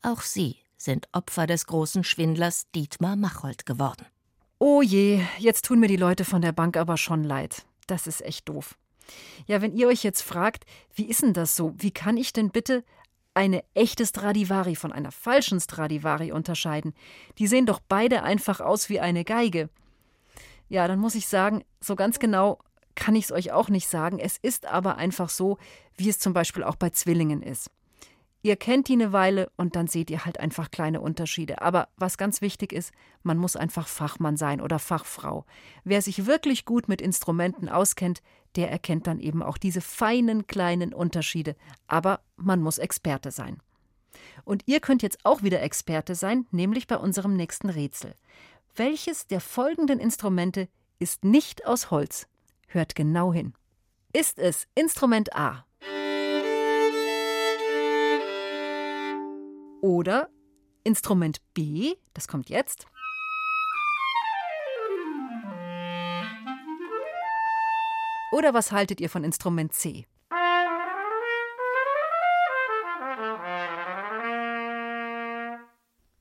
Auch 0.01 0.21
sie 0.21 0.57
sind 0.77 1.07
Opfer 1.11 1.47
des 1.47 1.65
großen 1.65 2.03
Schwindlers 2.03 2.69
Dietmar 2.71 3.15
Machold 3.15 3.65
geworden. 3.65 4.05
Oh 4.61 4.81
je, 4.81 5.21
jetzt 5.37 5.63
tun 5.63 5.79
mir 5.79 5.87
die 5.87 5.95
Leute 5.95 6.25
von 6.25 6.41
der 6.41 6.51
Bank 6.51 6.75
aber 6.75 6.97
schon 6.97 7.23
leid. 7.23 7.65
Das 7.87 8.07
ist 8.07 8.21
echt 8.21 8.49
doof. 8.49 8.77
Ja, 9.47 9.61
wenn 9.61 9.73
ihr 9.73 9.87
euch 9.87 10.03
jetzt 10.03 10.21
fragt, 10.21 10.65
wie 10.93 11.05
ist 11.05 11.21
denn 11.21 11.33
das 11.33 11.55
so? 11.55 11.73
Wie 11.77 11.91
kann 11.91 12.17
ich 12.17 12.33
denn 12.33 12.49
bitte 12.51 12.83
eine 13.33 13.63
echte 13.73 14.05
Stradivari 14.05 14.75
von 14.75 14.91
einer 14.91 15.13
falschen 15.13 15.61
Stradivari 15.61 16.33
unterscheiden? 16.33 16.93
Die 17.37 17.47
sehen 17.47 17.65
doch 17.65 17.79
beide 17.79 18.23
einfach 18.23 18.59
aus 18.59 18.89
wie 18.89 18.99
eine 18.99 19.23
Geige. 19.23 19.69
Ja, 20.67 20.89
dann 20.89 20.99
muss 20.99 21.15
ich 21.15 21.29
sagen, 21.29 21.63
so 21.79 21.95
ganz 21.95 22.19
genau 22.19 22.59
kann 22.95 23.15
ich 23.15 23.25
es 23.25 23.31
euch 23.31 23.53
auch 23.53 23.69
nicht 23.69 23.87
sagen. 23.87 24.19
Es 24.19 24.35
ist 24.35 24.65
aber 24.65 24.97
einfach 24.97 25.29
so, 25.29 25.57
wie 25.95 26.09
es 26.09 26.19
zum 26.19 26.33
Beispiel 26.33 26.65
auch 26.65 26.75
bei 26.75 26.89
Zwillingen 26.89 27.41
ist. 27.41 27.71
Ihr 28.41 28.55
kennt 28.55 28.87
die 28.87 28.93
eine 28.93 29.11
Weile 29.11 29.51
und 29.57 29.75
dann 29.75 29.87
seht 29.87 30.09
ihr 30.09 30.23
halt 30.23 30.39
einfach 30.39 30.71
kleine 30.71 31.01
Unterschiede. 31.01 31.61
Aber 31.61 31.89
was 31.97 32.17
ganz 32.17 32.41
wichtig 32.41 32.71
ist, 32.71 32.93
man 33.21 33.37
muss 33.37 33.57
einfach 33.57 33.87
Fachmann 33.87 34.37
sein 34.37 34.61
oder 34.61 34.79
Fachfrau. 34.79 35.45
Wer 35.83 36.01
sich 36.01 36.25
wirklich 36.25 36.63
gut 36.63 36.87
mit 36.87 37.01
Instrumenten 37.01 37.67
auskennt, 37.67 38.21
der 38.55 38.71
erkennt 38.71 39.07
dann 39.07 39.19
eben 39.19 39.43
auch 39.43 39.57
diese 39.57 39.81
feinen 39.81 40.47
kleinen 40.47 40.93
Unterschiede. 40.93 41.55
Aber 41.87 42.21
man 42.37 42.61
muss 42.61 42.77
Experte 42.77 43.31
sein. 43.31 43.57
Und 44.45 44.63
ihr 44.67 44.79
könnt 44.79 45.03
jetzt 45.03 45.19
auch 45.23 45.43
wieder 45.43 45.61
Experte 45.61 46.15
sein, 46.15 46.47
nämlich 46.51 46.87
bei 46.87 46.97
unserem 46.97 47.35
nächsten 47.35 47.69
Rätsel. 47.69 48.15
Welches 48.75 49.27
der 49.27 49.41
folgenden 49.41 49.99
Instrumente 49.99 50.69
ist 50.97 51.25
nicht 51.25 51.65
aus 51.65 51.91
Holz? 51.91 52.27
Hört 52.67 52.95
genau 52.95 53.33
hin. 53.33 53.53
Ist 54.13 54.39
es 54.39 54.67
Instrument 54.75 55.35
A? 55.35 55.65
Oder 59.81 60.29
Instrument 60.83 61.39
B, 61.53 61.95
das 62.13 62.27
kommt 62.27 62.49
jetzt. 62.49 62.85
Oder 68.31 68.53
was 68.53 68.71
haltet 68.71 69.01
ihr 69.01 69.09
von 69.09 69.23
Instrument 69.23 69.73
C? 69.73 70.05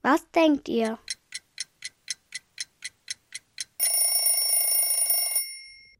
Was 0.02 0.30
denkt 0.30 0.68
ihr? 0.68 0.98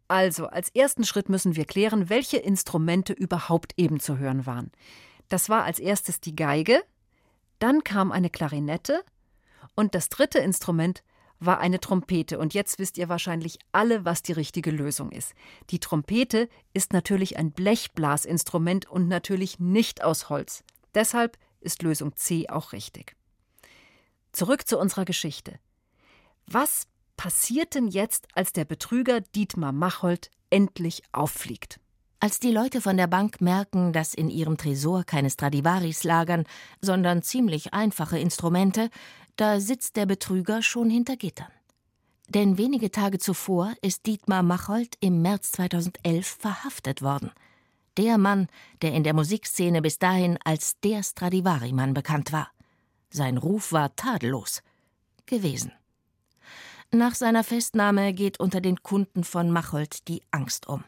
Also, 0.07 0.47
als 0.47 0.71
ersten 0.71 1.05
Schritt 1.05 1.29
müssen 1.29 1.57
wir 1.57 1.67
klären, 1.67 2.09
welche 2.09 2.39
Instrumente 2.39 3.13
überhaupt 3.13 3.75
eben 3.77 4.01
zu 4.01 4.17
hören 4.17 4.47
waren. 4.47 4.73
Das 5.29 5.51
war 5.51 5.65
als 5.65 5.79
erstes 5.79 6.21
die 6.21 6.35
Geige, 6.35 6.83
dann 7.59 7.85
kam 7.85 8.13
eine 8.13 8.31
Klarinette 8.31 9.05
und 9.75 9.95
das 9.95 10.09
dritte 10.09 10.39
Instrument 10.39 11.03
war 11.41 11.59
eine 11.61 11.81
Trompete. 11.81 12.39
Und 12.39 12.55
jetzt 12.55 12.79
wisst 12.79 12.99
ihr 12.99 13.09
wahrscheinlich 13.09 13.59
alle, 13.73 14.05
was 14.05 14.23
die 14.23 14.33
richtige 14.33 14.71
Lösung 14.71 15.13
ist. 15.13 15.35
Die 15.71 15.79
Trompete 15.79 16.49
ist 16.73 16.93
natürlich 16.93 17.37
ein 17.37 17.53
Blechblasinstrument 17.53 18.87
und 18.87 19.09
natürlich 19.09 19.59
nicht 19.59 20.03
aus 20.03 20.29
Holz. 20.29 20.65
Deshalb 20.95 21.39
ist 21.61 21.83
Lösung 21.83 22.17
C 22.17 22.49
auch 22.49 22.73
richtig. 22.73 23.17
Zurück 24.33 24.67
zu 24.67 24.79
unserer 24.79 25.05
Geschichte. 25.05 25.59
Was 26.47 26.87
passiert 27.17 27.75
denn 27.75 27.89
jetzt, 27.89 28.29
als 28.35 28.53
der 28.53 28.65
Betrüger 28.65 29.21
Dietmar 29.21 29.73
Machold 29.73 30.31
endlich 30.51 31.03
auffliegt? 31.13 31.81
Als 32.21 32.41
die 32.41 32.51
Leute 32.51 32.81
von 32.81 32.97
der 32.97 33.07
Bank 33.07 33.41
merken, 33.41 33.93
dass 33.93 34.13
in 34.13 34.29
ihrem 34.29 34.57
Tresor 34.57 35.05
keine 35.05 35.31
Stradivaris 35.31 36.03
lagern, 36.03 36.45
sondern 36.81 37.23
ziemlich 37.23 37.75
einfache 37.75 38.19
Instrumente, 38.19 38.91
da 39.37 39.61
sitzt 39.61 39.95
der 39.97 40.07
Betrüger 40.07 40.63
schon 40.63 40.91
hinter 40.91 41.17
Gittern. 41.17 41.53
Denn 42.29 42.59
wenige 42.59 42.91
Tage 42.91 43.19
zuvor 43.19 43.73
ist 43.83 44.07
Dietmar 44.07 44.43
Machold 44.43 44.97
im 45.01 45.23
März 45.23 45.53
2011 45.53 46.27
verhaftet 46.27 47.03
worden. 47.03 47.31
Der 47.97 48.19
Mann, 48.19 48.49
der 48.83 48.93
in 48.93 49.05
der 49.05 49.15
Musikszene 49.15 49.81
bis 49.81 49.99
dahin 49.99 50.39
als 50.45 50.79
der 50.81 51.05
Stradivari-Mann 51.05 51.95
bekannt 51.95 52.33
war. 52.33 52.51
Sein 53.11 53.39
Ruf 53.39 53.73
war 53.73 53.95
tadellos 53.95 54.63
gewesen. 55.25 55.73
Nach 56.91 57.15
seiner 57.15 57.45
Festnahme 57.45 58.13
geht 58.13 58.41
unter 58.41 58.61
den 58.61 58.83
Kunden 58.83 59.23
von 59.23 59.51
Machold 59.51 60.09
die 60.09 60.23
Angst 60.33 60.67
um. 60.69 60.85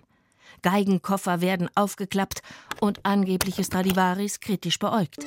Geigenkoffer 0.62 1.40
werden 1.40 1.68
aufgeklappt 1.74 2.42
und 2.80 3.04
angebliche 3.04 3.64
Stradivaris 3.64 4.40
kritisch 4.40 4.78
beäugt. 4.78 5.18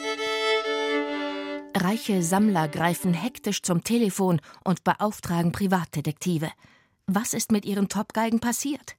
Reiche 1.75 2.21
Sammler 2.21 2.67
greifen 2.67 3.13
hektisch 3.13 3.63
zum 3.63 3.83
Telefon 3.83 4.39
und 4.63 4.83
beauftragen 4.83 5.51
Privatdetektive. 5.51 6.51
Was 7.07 7.33
ist 7.33 7.51
mit 7.51 7.65
ihren 7.65 7.89
Topgeigen 7.89 8.39
passiert? 8.39 8.95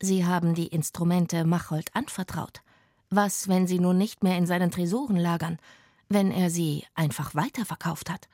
Sie 0.00 0.26
haben 0.26 0.54
die 0.54 0.66
Instrumente 0.66 1.44
Machold 1.44 1.94
anvertraut. 1.94 2.62
Was, 3.10 3.48
wenn 3.48 3.66
sie 3.66 3.78
nun 3.78 3.98
nicht 3.98 4.22
mehr 4.22 4.36
in 4.38 4.46
seinen 4.46 4.70
Tresoren 4.70 5.16
lagern, 5.16 5.58
wenn 6.08 6.32
er 6.32 6.50
sie 6.50 6.84
einfach 6.94 7.34
weiterverkauft 7.34 8.10
hat? 8.10 8.28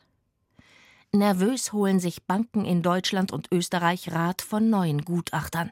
Nervös 1.12 1.73
holen 1.73 2.01
sich 2.01 2.25
Banken 2.25 2.65
in 2.65 2.83
Deutschland 2.83 3.33
und 3.33 3.51
Österreich 3.53 4.12
Rat 4.12 4.43
von 4.43 4.69
neuen 4.69 5.03
Gutachtern. 5.03 5.71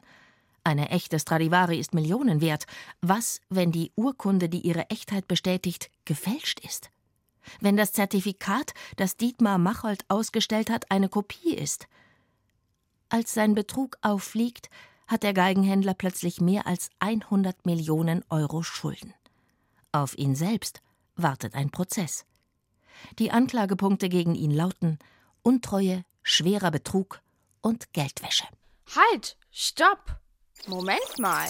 Eine 0.65 0.89
echte 0.89 1.19
Stradivari 1.19 1.79
ist 1.79 1.93
Millionen 1.93 2.41
wert. 2.41 2.65
Was, 2.99 3.39
wenn 3.49 3.71
die 3.71 3.91
Urkunde, 3.95 4.49
die 4.49 4.61
ihre 4.61 4.89
Echtheit 4.89 5.27
bestätigt, 5.27 5.91
gefälscht 6.05 6.59
ist? 6.59 6.89
Wenn 7.61 7.77
das 7.77 7.93
Zertifikat, 7.93 8.73
das 8.95 9.15
Dietmar 9.15 9.59
Machold 9.59 10.03
ausgestellt 10.07 10.71
hat, 10.71 10.89
eine 10.89 11.07
Kopie 11.07 11.53
ist? 11.53 11.87
Als 13.09 13.35
sein 13.35 13.53
Betrug 13.53 13.99
auffliegt, 14.01 14.71
hat 15.05 15.21
der 15.21 15.35
Geigenhändler 15.35 15.93
plötzlich 15.93 16.41
mehr 16.41 16.65
als 16.65 16.89
100 16.97 17.67
Millionen 17.67 18.25
Euro 18.29 18.63
Schulden. 18.63 19.13
Auf 19.91 20.17
ihn 20.17 20.33
selbst 20.33 20.81
wartet 21.15 21.53
ein 21.53 21.69
Prozess. 21.69 22.25
Die 23.19 23.29
Anklagepunkte 23.29 24.09
gegen 24.09 24.33
ihn 24.33 24.49
lauten 24.49 24.97
Untreue, 25.43 26.03
schwerer 26.23 26.71
Betrug 26.71 27.21
und 27.61 27.93
Geldwäsche. 27.93 28.45
Halt! 28.95 29.37
Stopp! 29.51 30.24
Moment 30.67 31.19
mal. 31.19 31.47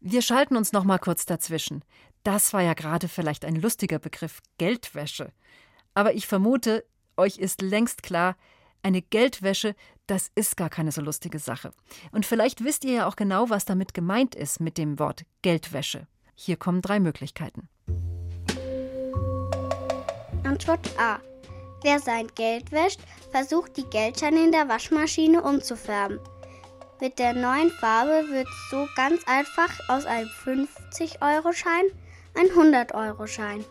Wir 0.00 0.22
schalten 0.22 0.56
uns 0.56 0.72
noch 0.72 0.84
mal 0.84 0.98
kurz 0.98 1.26
dazwischen. 1.26 1.84
Das 2.24 2.52
war 2.52 2.62
ja 2.62 2.74
gerade 2.74 3.08
vielleicht 3.08 3.44
ein 3.44 3.56
lustiger 3.56 3.98
Begriff 3.98 4.40
Geldwäsche. 4.58 5.32
Aber 5.94 6.14
ich 6.14 6.26
vermute, 6.26 6.84
euch 7.16 7.38
ist 7.38 7.62
längst 7.62 8.02
klar, 8.02 8.36
eine 8.82 9.02
Geldwäsche, 9.02 9.74
das 10.06 10.30
ist 10.34 10.56
gar 10.56 10.70
keine 10.70 10.92
so 10.92 11.00
lustige 11.00 11.38
Sache. 11.38 11.72
Und 12.10 12.26
vielleicht 12.26 12.64
wisst 12.64 12.84
ihr 12.84 12.92
ja 12.92 13.06
auch 13.06 13.16
genau, 13.16 13.50
was 13.50 13.64
damit 13.64 13.94
gemeint 13.94 14.34
ist 14.34 14.60
mit 14.60 14.78
dem 14.78 14.98
Wort 14.98 15.24
Geldwäsche. 15.42 16.06
Hier 16.34 16.56
kommen 16.56 16.82
drei 16.82 16.98
Möglichkeiten. 16.98 17.68
Antwort 20.44 20.90
A. 20.98 21.20
Wer 21.82 21.98
sein 21.98 22.28
Geld 22.34 22.72
wäscht, 22.72 23.00
versucht 23.30 23.76
die 23.76 23.84
Geldscheine 23.84 24.44
in 24.44 24.52
der 24.52 24.68
Waschmaschine 24.68 25.42
umzufärben. 25.42 26.18
Mit 27.02 27.18
der 27.18 27.32
neuen 27.34 27.72
Farbe 27.72 28.28
wird 28.28 28.46
so 28.70 28.88
ganz 28.94 29.24
einfach 29.26 29.70
aus 29.88 30.06
einem 30.06 30.28
50-Euro-Schein 30.44 31.86
ein 32.38 32.46
100-Euro-Schein. 32.46 33.64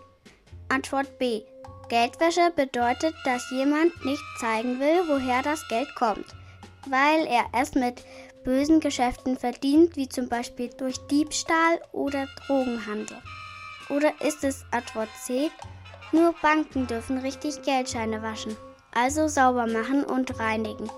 Antwort 0.68 1.18
B. 1.18 1.44
Geldwäsche 1.88 2.52
bedeutet, 2.54 3.16
dass 3.24 3.50
jemand 3.52 4.04
nicht 4.04 4.22
zeigen 4.38 4.82
will, 4.82 5.08
woher 5.08 5.42
das 5.44 5.66
Geld 5.70 5.88
kommt, 5.96 6.26
weil 6.90 7.26
er 7.26 7.46
es 7.58 7.74
mit 7.74 8.04
bösen 8.44 8.82
Geschäften 8.82 9.38
verdient, 9.38 9.96
wie 9.96 10.10
zum 10.10 10.28
Beispiel 10.28 10.70
durch 10.78 10.98
Diebstahl 11.08 11.80
oder 11.94 12.28
Drogenhandel? 12.46 13.16
Oder 13.88 14.12
ist 14.20 14.44
es 14.44 14.66
Antwort 14.72 15.10
C, 15.24 15.50
nur 16.12 16.36
Banken 16.42 16.86
dürfen 16.86 17.20
richtig 17.20 17.62
Geldscheine 17.62 18.22
waschen, 18.22 18.58
also 18.94 19.30
sauber 19.30 19.68
machen 19.68 20.04
und 20.04 20.38
reinigen? 20.38 20.92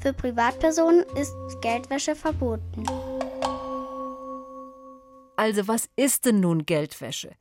Für 0.00 0.12
Privatpersonen 0.12 1.04
ist 1.16 1.34
Geldwäsche 1.60 2.14
verboten. 2.14 2.84
Also 5.36 5.66
was 5.66 5.88
ist 5.96 6.24
denn 6.24 6.38
nun 6.38 6.66
Geldwäsche? 6.66 7.32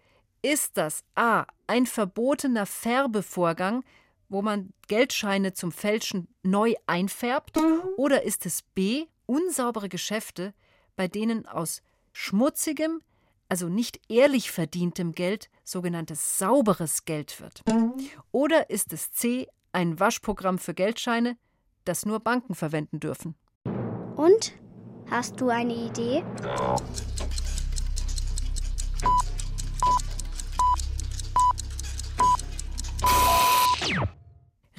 Ist 0.42 0.76
das 0.78 1.04
a. 1.16 1.46
ein 1.68 1.86
verbotener 1.86 2.66
Färbevorgang, 2.66 3.84
wo 4.30 4.42
man 4.42 4.74
Geldscheine 4.88 5.54
zum 5.54 5.72
Fälschen 5.72 6.28
neu 6.42 6.74
einfärbt? 6.88 7.58
Oder 7.98 8.24
ist 8.24 8.46
es 8.48 8.64
b. 8.74 9.06
unsaubere 9.28 9.88
Geschäfte, 9.88 10.54
bei 10.96 11.08
denen 11.08 11.46
aus 11.46 11.84
schmutzigem, 12.14 13.02
also 13.50 13.70
nicht 13.70 14.00
ehrlich 14.10 14.52
verdientem 14.52 15.12
Geld 15.12 15.50
sogenanntes 15.64 16.40
sauberes 16.40 17.06
Geld 17.06 17.40
wird? 17.40 17.64
Oder 18.32 18.72
ist 18.72 18.94
es 18.94 19.12
c. 19.12 19.48
ein 19.74 20.00
Waschprogramm 20.00 20.58
für 20.58 20.74
Geldscheine, 20.74 21.38
das 21.88 22.06
nur 22.06 22.20
Banken 22.20 22.56
verwenden 22.56 23.00
dürfen? 23.00 23.36
Und? 24.16 24.54
Hast 25.10 25.40
du 25.40 25.50
eine 25.50 25.74
Idee? 25.74 26.24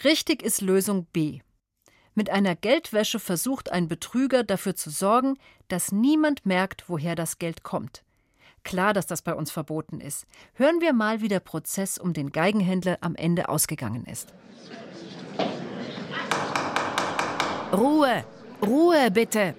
Richtig 0.05 0.43
ist 0.43 0.61
Lösung 0.61 1.07
B. 1.13 1.41
Mit 2.15 2.31
einer 2.31 2.55
Geldwäsche 2.57 3.19
versucht 3.19 3.73
ein 3.73 3.89
Betrüger 3.89 4.45
dafür 4.45 4.75
zu 4.75 4.91
sorgen, 4.91 5.39
dass 5.69 5.93
niemand 5.93 6.45
merkt, 6.47 6.89
woher 6.89 7.15
das 7.15 7.39
Geld 7.39 7.63
kommt. 7.63 8.05
Klar, 8.65 8.93
dass 8.93 9.07
das 9.07 9.23
bei 9.23 9.35
uns 9.35 9.51
verboten 9.51 10.01
ist. 10.01 10.27
Hören 10.55 10.81
wir 10.81 10.93
mal, 10.93 11.21
wie 11.21 11.29
der 11.29 11.41
Prozess 11.41 11.97
um 11.97 12.13
den 12.13 12.33
Geigenhändler 12.33 12.99
am 13.01 13.15
Ende 13.15 13.49
ausgegangen 13.49 14.05
ist. 14.05 14.35
Ruhe, 17.73 18.25
Ruhe 18.63 19.11
bitte. 19.11 19.55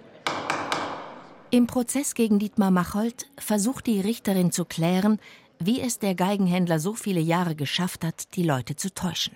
Im 1.51 1.67
Prozess 1.67 2.15
gegen 2.15 2.39
Dietmar 2.39 2.71
Machold 2.71 3.27
versucht 3.37 3.85
die 3.85 4.01
Richterin 4.01 4.51
zu 4.51 4.65
klären, 4.65 5.19
wie 5.59 5.79
es 5.79 5.99
der 5.99 6.15
Geigenhändler 6.15 6.79
so 6.79 6.95
viele 6.95 7.19
Jahre 7.19 7.55
geschafft 7.55 8.03
hat, 8.03 8.35
die 8.35 8.41
Leute 8.41 8.75
zu 8.75 8.91
täuschen. 8.91 9.35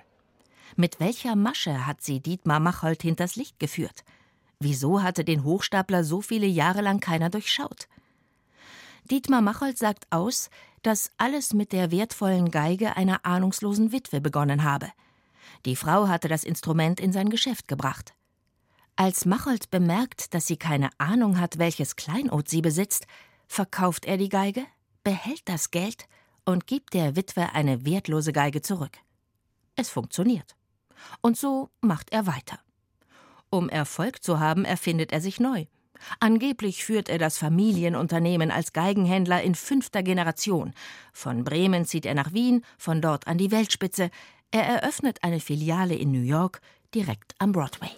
Mit 0.75 0.99
welcher 0.99 1.35
Masche 1.35 1.85
hat 1.85 2.01
sie 2.01 2.19
Dietmar 2.19 2.59
Machold 2.59 3.03
hinters 3.03 3.35
Licht 3.35 3.59
geführt? 3.59 4.03
Wieso 4.59 5.03
hatte 5.03 5.23
den 5.23 5.43
Hochstapler 5.43 6.03
so 6.03 6.21
viele 6.21 6.47
Jahre 6.47 6.81
lang 6.81 6.99
keiner 6.99 7.29
durchschaut? 7.29 7.87
Dietmar 9.11 9.41
Machold 9.41 9.77
sagt 9.77 10.07
aus, 10.09 10.49
dass 10.81 11.11
alles 11.17 11.53
mit 11.53 11.73
der 11.73 11.91
wertvollen 11.91 12.49
Geige 12.49 12.97
einer 12.97 13.23
ahnungslosen 13.23 13.91
Witwe 13.91 14.19
begonnen 14.19 14.63
habe. 14.63 14.89
Die 15.67 15.75
Frau 15.75 16.07
hatte 16.07 16.27
das 16.27 16.43
Instrument 16.43 16.99
in 16.99 17.11
sein 17.11 17.29
Geschäft 17.29 17.67
gebracht. 17.67 18.15
Als 18.95 19.25
Machold 19.25 19.71
bemerkt, 19.71 20.35
dass 20.35 20.45
sie 20.45 20.57
keine 20.57 20.89
Ahnung 20.99 21.39
hat, 21.39 21.57
welches 21.57 21.95
Kleinod 21.95 22.47
sie 22.47 22.61
besitzt, 22.61 23.07
verkauft 23.47 24.05
er 24.05 24.17
die 24.17 24.29
Geige, 24.29 24.65
behält 25.03 25.41
das 25.45 25.71
Geld 25.71 26.05
und 26.45 26.67
gibt 26.67 26.93
der 26.93 27.15
Witwe 27.15 27.53
eine 27.53 27.85
wertlose 27.85 28.33
Geige 28.33 28.61
zurück. 28.61 28.97
Es 29.75 29.89
funktioniert. 29.89 30.55
Und 31.21 31.37
so 31.37 31.69
macht 31.81 32.11
er 32.11 32.27
weiter. 32.27 32.59
Um 33.49 33.67
Erfolg 33.67 34.23
zu 34.23 34.39
haben, 34.39 34.63
erfindet 34.63 35.11
er 35.11 35.21
sich 35.21 35.39
neu. 35.39 35.65
Angeblich 36.19 36.83
führt 36.83 37.09
er 37.09 37.17
das 37.17 37.37
Familienunternehmen 37.37 38.51
als 38.51 38.73
Geigenhändler 38.73 39.41
in 39.41 39.55
fünfter 39.55 40.03
Generation. 40.03 40.73
Von 41.13 41.43
Bremen 41.43 41.85
zieht 41.85 42.05
er 42.05 42.13
nach 42.13 42.33
Wien, 42.33 42.63
von 42.77 43.01
dort 43.01 43.25
an 43.27 43.37
die 43.37 43.51
Weltspitze. 43.51 44.11
Er 44.51 44.65
eröffnet 44.65 45.23
eine 45.23 45.39
Filiale 45.39 45.95
in 45.95 46.11
New 46.11 46.21
York, 46.21 46.61
direkt 46.93 47.35
am 47.39 47.53
Broadway. 47.53 47.89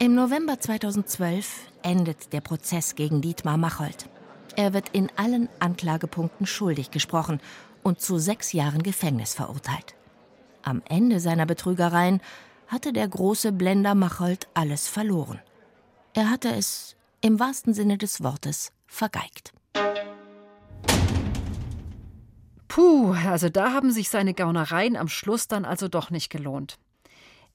Im 0.00 0.14
November 0.14 0.60
2012 0.60 1.72
endet 1.82 2.32
der 2.32 2.40
Prozess 2.40 2.94
gegen 2.94 3.20
Dietmar 3.20 3.56
Machold. 3.56 4.08
Er 4.54 4.72
wird 4.72 4.90
in 4.90 5.10
allen 5.16 5.48
Anklagepunkten 5.58 6.46
schuldig 6.46 6.92
gesprochen 6.92 7.40
und 7.82 8.00
zu 8.00 8.18
sechs 8.18 8.52
Jahren 8.52 8.84
Gefängnis 8.84 9.34
verurteilt. 9.34 9.96
Am 10.62 10.82
Ende 10.88 11.18
seiner 11.18 11.46
Betrügereien 11.46 12.20
hatte 12.68 12.92
der 12.92 13.08
große 13.08 13.50
Blender 13.50 13.96
Machold 13.96 14.46
alles 14.54 14.86
verloren. 14.86 15.40
Er 16.14 16.30
hatte 16.30 16.54
es 16.54 16.94
im 17.20 17.40
wahrsten 17.40 17.74
Sinne 17.74 17.98
des 17.98 18.22
Wortes 18.22 18.70
vergeigt. 18.86 19.52
Puh, 22.68 23.14
also 23.26 23.48
da 23.48 23.72
haben 23.72 23.90
sich 23.90 24.10
seine 24.10 24.32
Gaunereien 24.32 24.96
am 24.96 25.08
Schluss 25.08 25.48
dann 25.48 25.64
also 25.64 25.88
doch 25.88 26.10
nicht 26.10 26.30
gelohnt. 26.30 26.78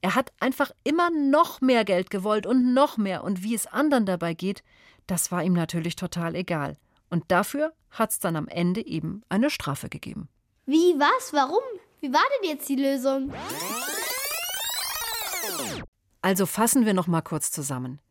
Er 0.03 0.15
hat 0.15 0.33
einfach 0.41 0.71
immer 0.83 1.09
noch 1.11 1.61
mehr 1.61 1.85
Geld 1.85 2.09
gewollt 2.09 2.45
und 2.45 2.73
noch 2.73 2.97
mehr, 2.97 3.23
und 3.23 3.41
wie 3.41 3.55
es 3.55 3.67
anderen 3.67 4.05
dabei 4.05 4.33
geht, 4.33 4.61
das 5.07 5.31
war 5.31 5.41
ihm 5.43 5.53
natürlich 5.53 5.95
total 5.95 6.35
egal. 6.35 6.75
Und 7.09 7.23
dafür 7.29 7.71
hat's 7.89 8.19
dann 8.19 8.35
am 8.35 8.49
Ende 8.49 8.85
eben 8.85 9.21
eine 9.29 9.49
Strafe 9.49 9.87
gegeben. 9.87 10.27
Wie, 10.65 10.99
was, 10.99 11.31
warum? 11.31 11.63
Wie 12.01 12.11
war 12.11 12.23
denn 12.35 12.49
jetzt 12.49 12.67
die 12.67 12.75
Lösung? 12.75 13.33
Also 16.21 16.47
fassen 16.47 16.85
wir 16.85 16.93
noch 16.93 17.07
mal 17.07 17.21
kurz 17.21 17.49
zusammen. 17.49 18.01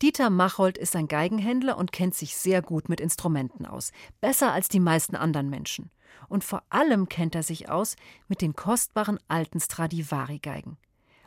Dieter 0.00 0.30
Machold 0.30 0.78
ist 0.78 0.94
ein 0.94 1.08
Geigenhändler 1.08 1.76
und 1.76 1.90
kennt 1.90 2.14
sich 2.14 2.36
sehr 2.36 2.62
gut 2.62 2.88
mit 2.88 3.00
Instrumenten 3.00 3.66
aus, 3.66 3.90
besser 4.20 4.52
als 4.52 4.68
die 4.68 4.80
meisten 4.80 5.16
anderen 5.16 5.50
Menschen. 5.50 5.90
Und 6.28 6.44
vor 6.44 6.62
allem 6.70 7.08
kennt 7.08 7.34
er 7.34 7.42
sich 7.42 7.68
aus 7.68 7.96
mit 8.28 8.42
den 8.42 8.54
kostbaren 8.54 9.18
alten 9.26 9.58
Stradivari-Geigen. 9.58 10.78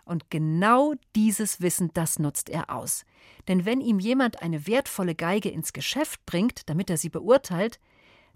Und 0.06 0.30
genau 0.30 0.94
dieses 1.16 1.62
Wissen, 1.62 1.90
das 1.94 2.20
nutzt 2.20 2.50
er 2.50 2.70
aus. 2.70 3.06
Denn 3.48 3.66
wenn 3.66 3.82
ihm 3.82 4.00
jemand 4.00 4.42
eine 4.42 4.68
wertvolle 4.68 5.16
Geige 5.16 5.50
ins 5.50 5.74
Geschäft 5.74 6.26
bringt, 6.26 6.70
damit 6.70 6.90
er 6.90 6.98
sie 6.98 7.10
beurteilt, 7.10 7.80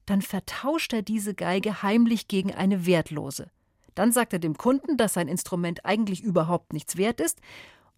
dann 0.08 0.24
vertauscht 0.24 0.92
er 0.94 1.04
diese 1.04 1.36
Geige 1.36 1.84
heimlich 1.84 2.28
gegen 2.28 2.54
eine 2.54 2.88
wertlose. 2.88 3.52
Dann 3.94 4.12
sagt 4.12 4.34
er 4.34 4.40
dem 4.40 4.58
Kunden, 4.58 4.98
dass 4.98 5.14
sein 5.14 5.28
Instrument 5.28 5.86
eigentlich 5.86 6.24
überhaupt 6.24 6.74
nichts 6.74 6.98
wert 6.98 7.22
ist 7.22 7.40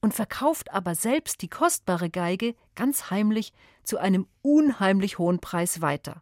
und 0.02 0.14
verkauft 0.14 0.74
aber 0.74 0.96
selbst 0.96 1.42
die 1.42 1.48
kostbare 1.48 2.10
Geige 2.10 2.56
ganz 2.76 3.10
heimlich 3.10 3.54
zu 3.84 3.98
einem 3.98 4.28
unheimlich 4.42 5.20
hohen 5.20 5.40
Preis 5.40 5.82
weiter. 5.82 6.22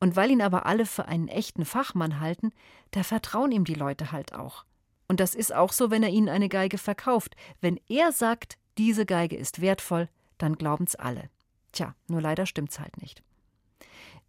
Und 0.00 0.16
weil 0.16 0.30
ihn 0.30 0.42
aber 0.42 0.66
alle 0.66 0.86
für 0.86 1.06
einen 1.06 1.28
echten 1.28 1.64
Fachmann 1.64 2.20
halten, 2.20 2.52
da 2.92 3.02
vertrauen 3.02 3.52
ihm 3.52 3.64
die 3.64 3.74
Leute 3.74 4.12
halt 4.12 4.34
auch. 4.34 4.64
Und 5.08 5.20
das 5.20 5.34
ist 5.34 5.54
auch 5.54 5.72
so, 5.72 5.90
wenn 5.90 6.02
er 6.02 6.10
ihnen 6.10 6.28
eine 6.28 6.48
Geige 6.48 6.78
verkauft. 6.78 7.36
Wenn 7.60 7.78
er 7.88 8.12
sagt, 8.12 8.56
diese 8.78 9.06
Geige 9.06 9.36
ist 9.36 9.60
wertvoll, 9.60 10.08
dann 10.38 10.56
glauben's 10.56 10.94
alle. 10.94 11.30
Tja, 11.72 11.94
nur 12.08 12.20
leider 12.20 12.46
stimmt's 12.46 12.80
halt 12.80 13.00
nicht. 13.00 13.22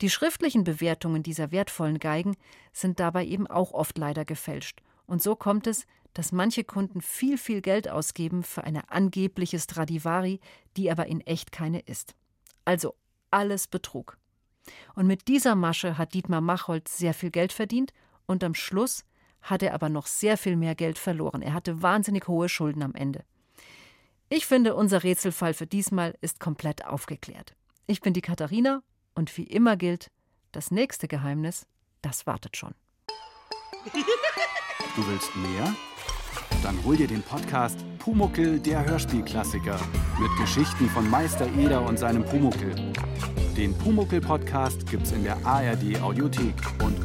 Die 0.02 0.10
schriftlichen 0.10 0.64
Bewertungen 0.64 1.24
dieser 1.24 1.52
wertvollen 1.52 2.00
Geigen 2.00 2.36
sind 2.74 3.00
dabei 3.00 3.26
eben 3.26 3.48
auch 3.48 3.72
oft 3.72 3.98
leider 3.98 4.26
gefälscht. 4.26 4.82
Und 5.06 5.22
so 5.22 5.36
kommt 5.36 5.68
es, 5.68 5.86
dass 6.14 6.32
manche 6.32 6.64
Kunden 6.64 7.02
viel, 7.02 7.38
viel 7.38 7.62
Geld 7.62 7.90
ausgeben 7.90 8.44
für 8.44 8.64
eine 8.64 8.90
angebliche 8.90 9.60
Stradivari, 9.60 10.40
die 10.76 10.92
aber 10.92 11.06
in 11.08 11.22
echt 11.22 11.52
keine 11.52 11.80
ist. 11.80 12.16
Also 12.66 12.96
alles 13.32 13.68
Betrug. 13.68 14.18
Und 14.96 15.08
mit 15.08 15.28
dieser 15.28 15.56
Masche 15.56 15.98
hat 15.98 16.14
Dietmar 16.14 16.42
Machold 16.42 16.88
sehr 16.88 17.14
viel 17.14 17.32
Geld 17.32 17.54
verdient 17.54 17.94
und 18.26 18.44
am 18.44 18.56
Schluss 18.56 19.06
hat 19.46 19.64
er 19.64 19.74
aber 19.74 19.90
noch 19.90 20.08
sehr 20.08 20.38
viel 20.38 20.56
mehr 20.56 20.76
Geld 20.76 20.98
verloren. 20.98 21.42
Er 21.42 21.54
hatte 21.54 21.82
wahnsinnig 21.82 22.28
hohe 22.28 22.50
Schulden 22.50 22.84
am 22.84 22.96
Ende. 22.96 23.24
Ich 24.28 24.48
finde, 24.48 24.76
unser 24.76 25.04
Rätselfall 25.04 25.54
für 25.54 25.68
diesmal 25.68 26.16
ist 26.22 26.40
komplett 26.40 26.86
aufgeklärt. 26.86 27.56
Ich 27.86 28.02
bin 28.02 28.14
die 28.14 28.22
Katharina 28.22 28.82
und 29.14 29.36
wie 29.38 29.44
immer 29.44 29.78
gilt, 29.78 30.10
das 30.52 30.72
nächste 30.72 31.08
Geheimnis, 31.08 31.68
das 32.02 32.26
wartet 32.26 32.58
schon. 32.58 32.74
Du 34.96 35.08
willst 35.08 35.36
mehr? 35.36 35.76
Dann 36.64 36.84
hol 36.84 36.98
dir 36.98 37.08
den 37.08 37.22
Podcast 37.22 37.78
Pumuckel, 38.00 38.60
der 38.60 38.84
Hörspielklassiker 38.84 39.80
mit 40.20 40.36
Geschichten 40.40 40.90
von 40.90 41.08
Meister 41.08 41.48
Eder 41.56 41.84
und 41.84 42.00
seinem 42.00 42.26
Pumuckel. 42.26 42.74
Den 43.56 43.78
Pumuckel 43.78 44.22
Podcast 44.22 44.90
gibt's 44.90 45.12
in 45.12 45.24
der 45.24 45.38
ARD 45.46 46.02
Audiothek 46.02 46.56
und 46.84 47.05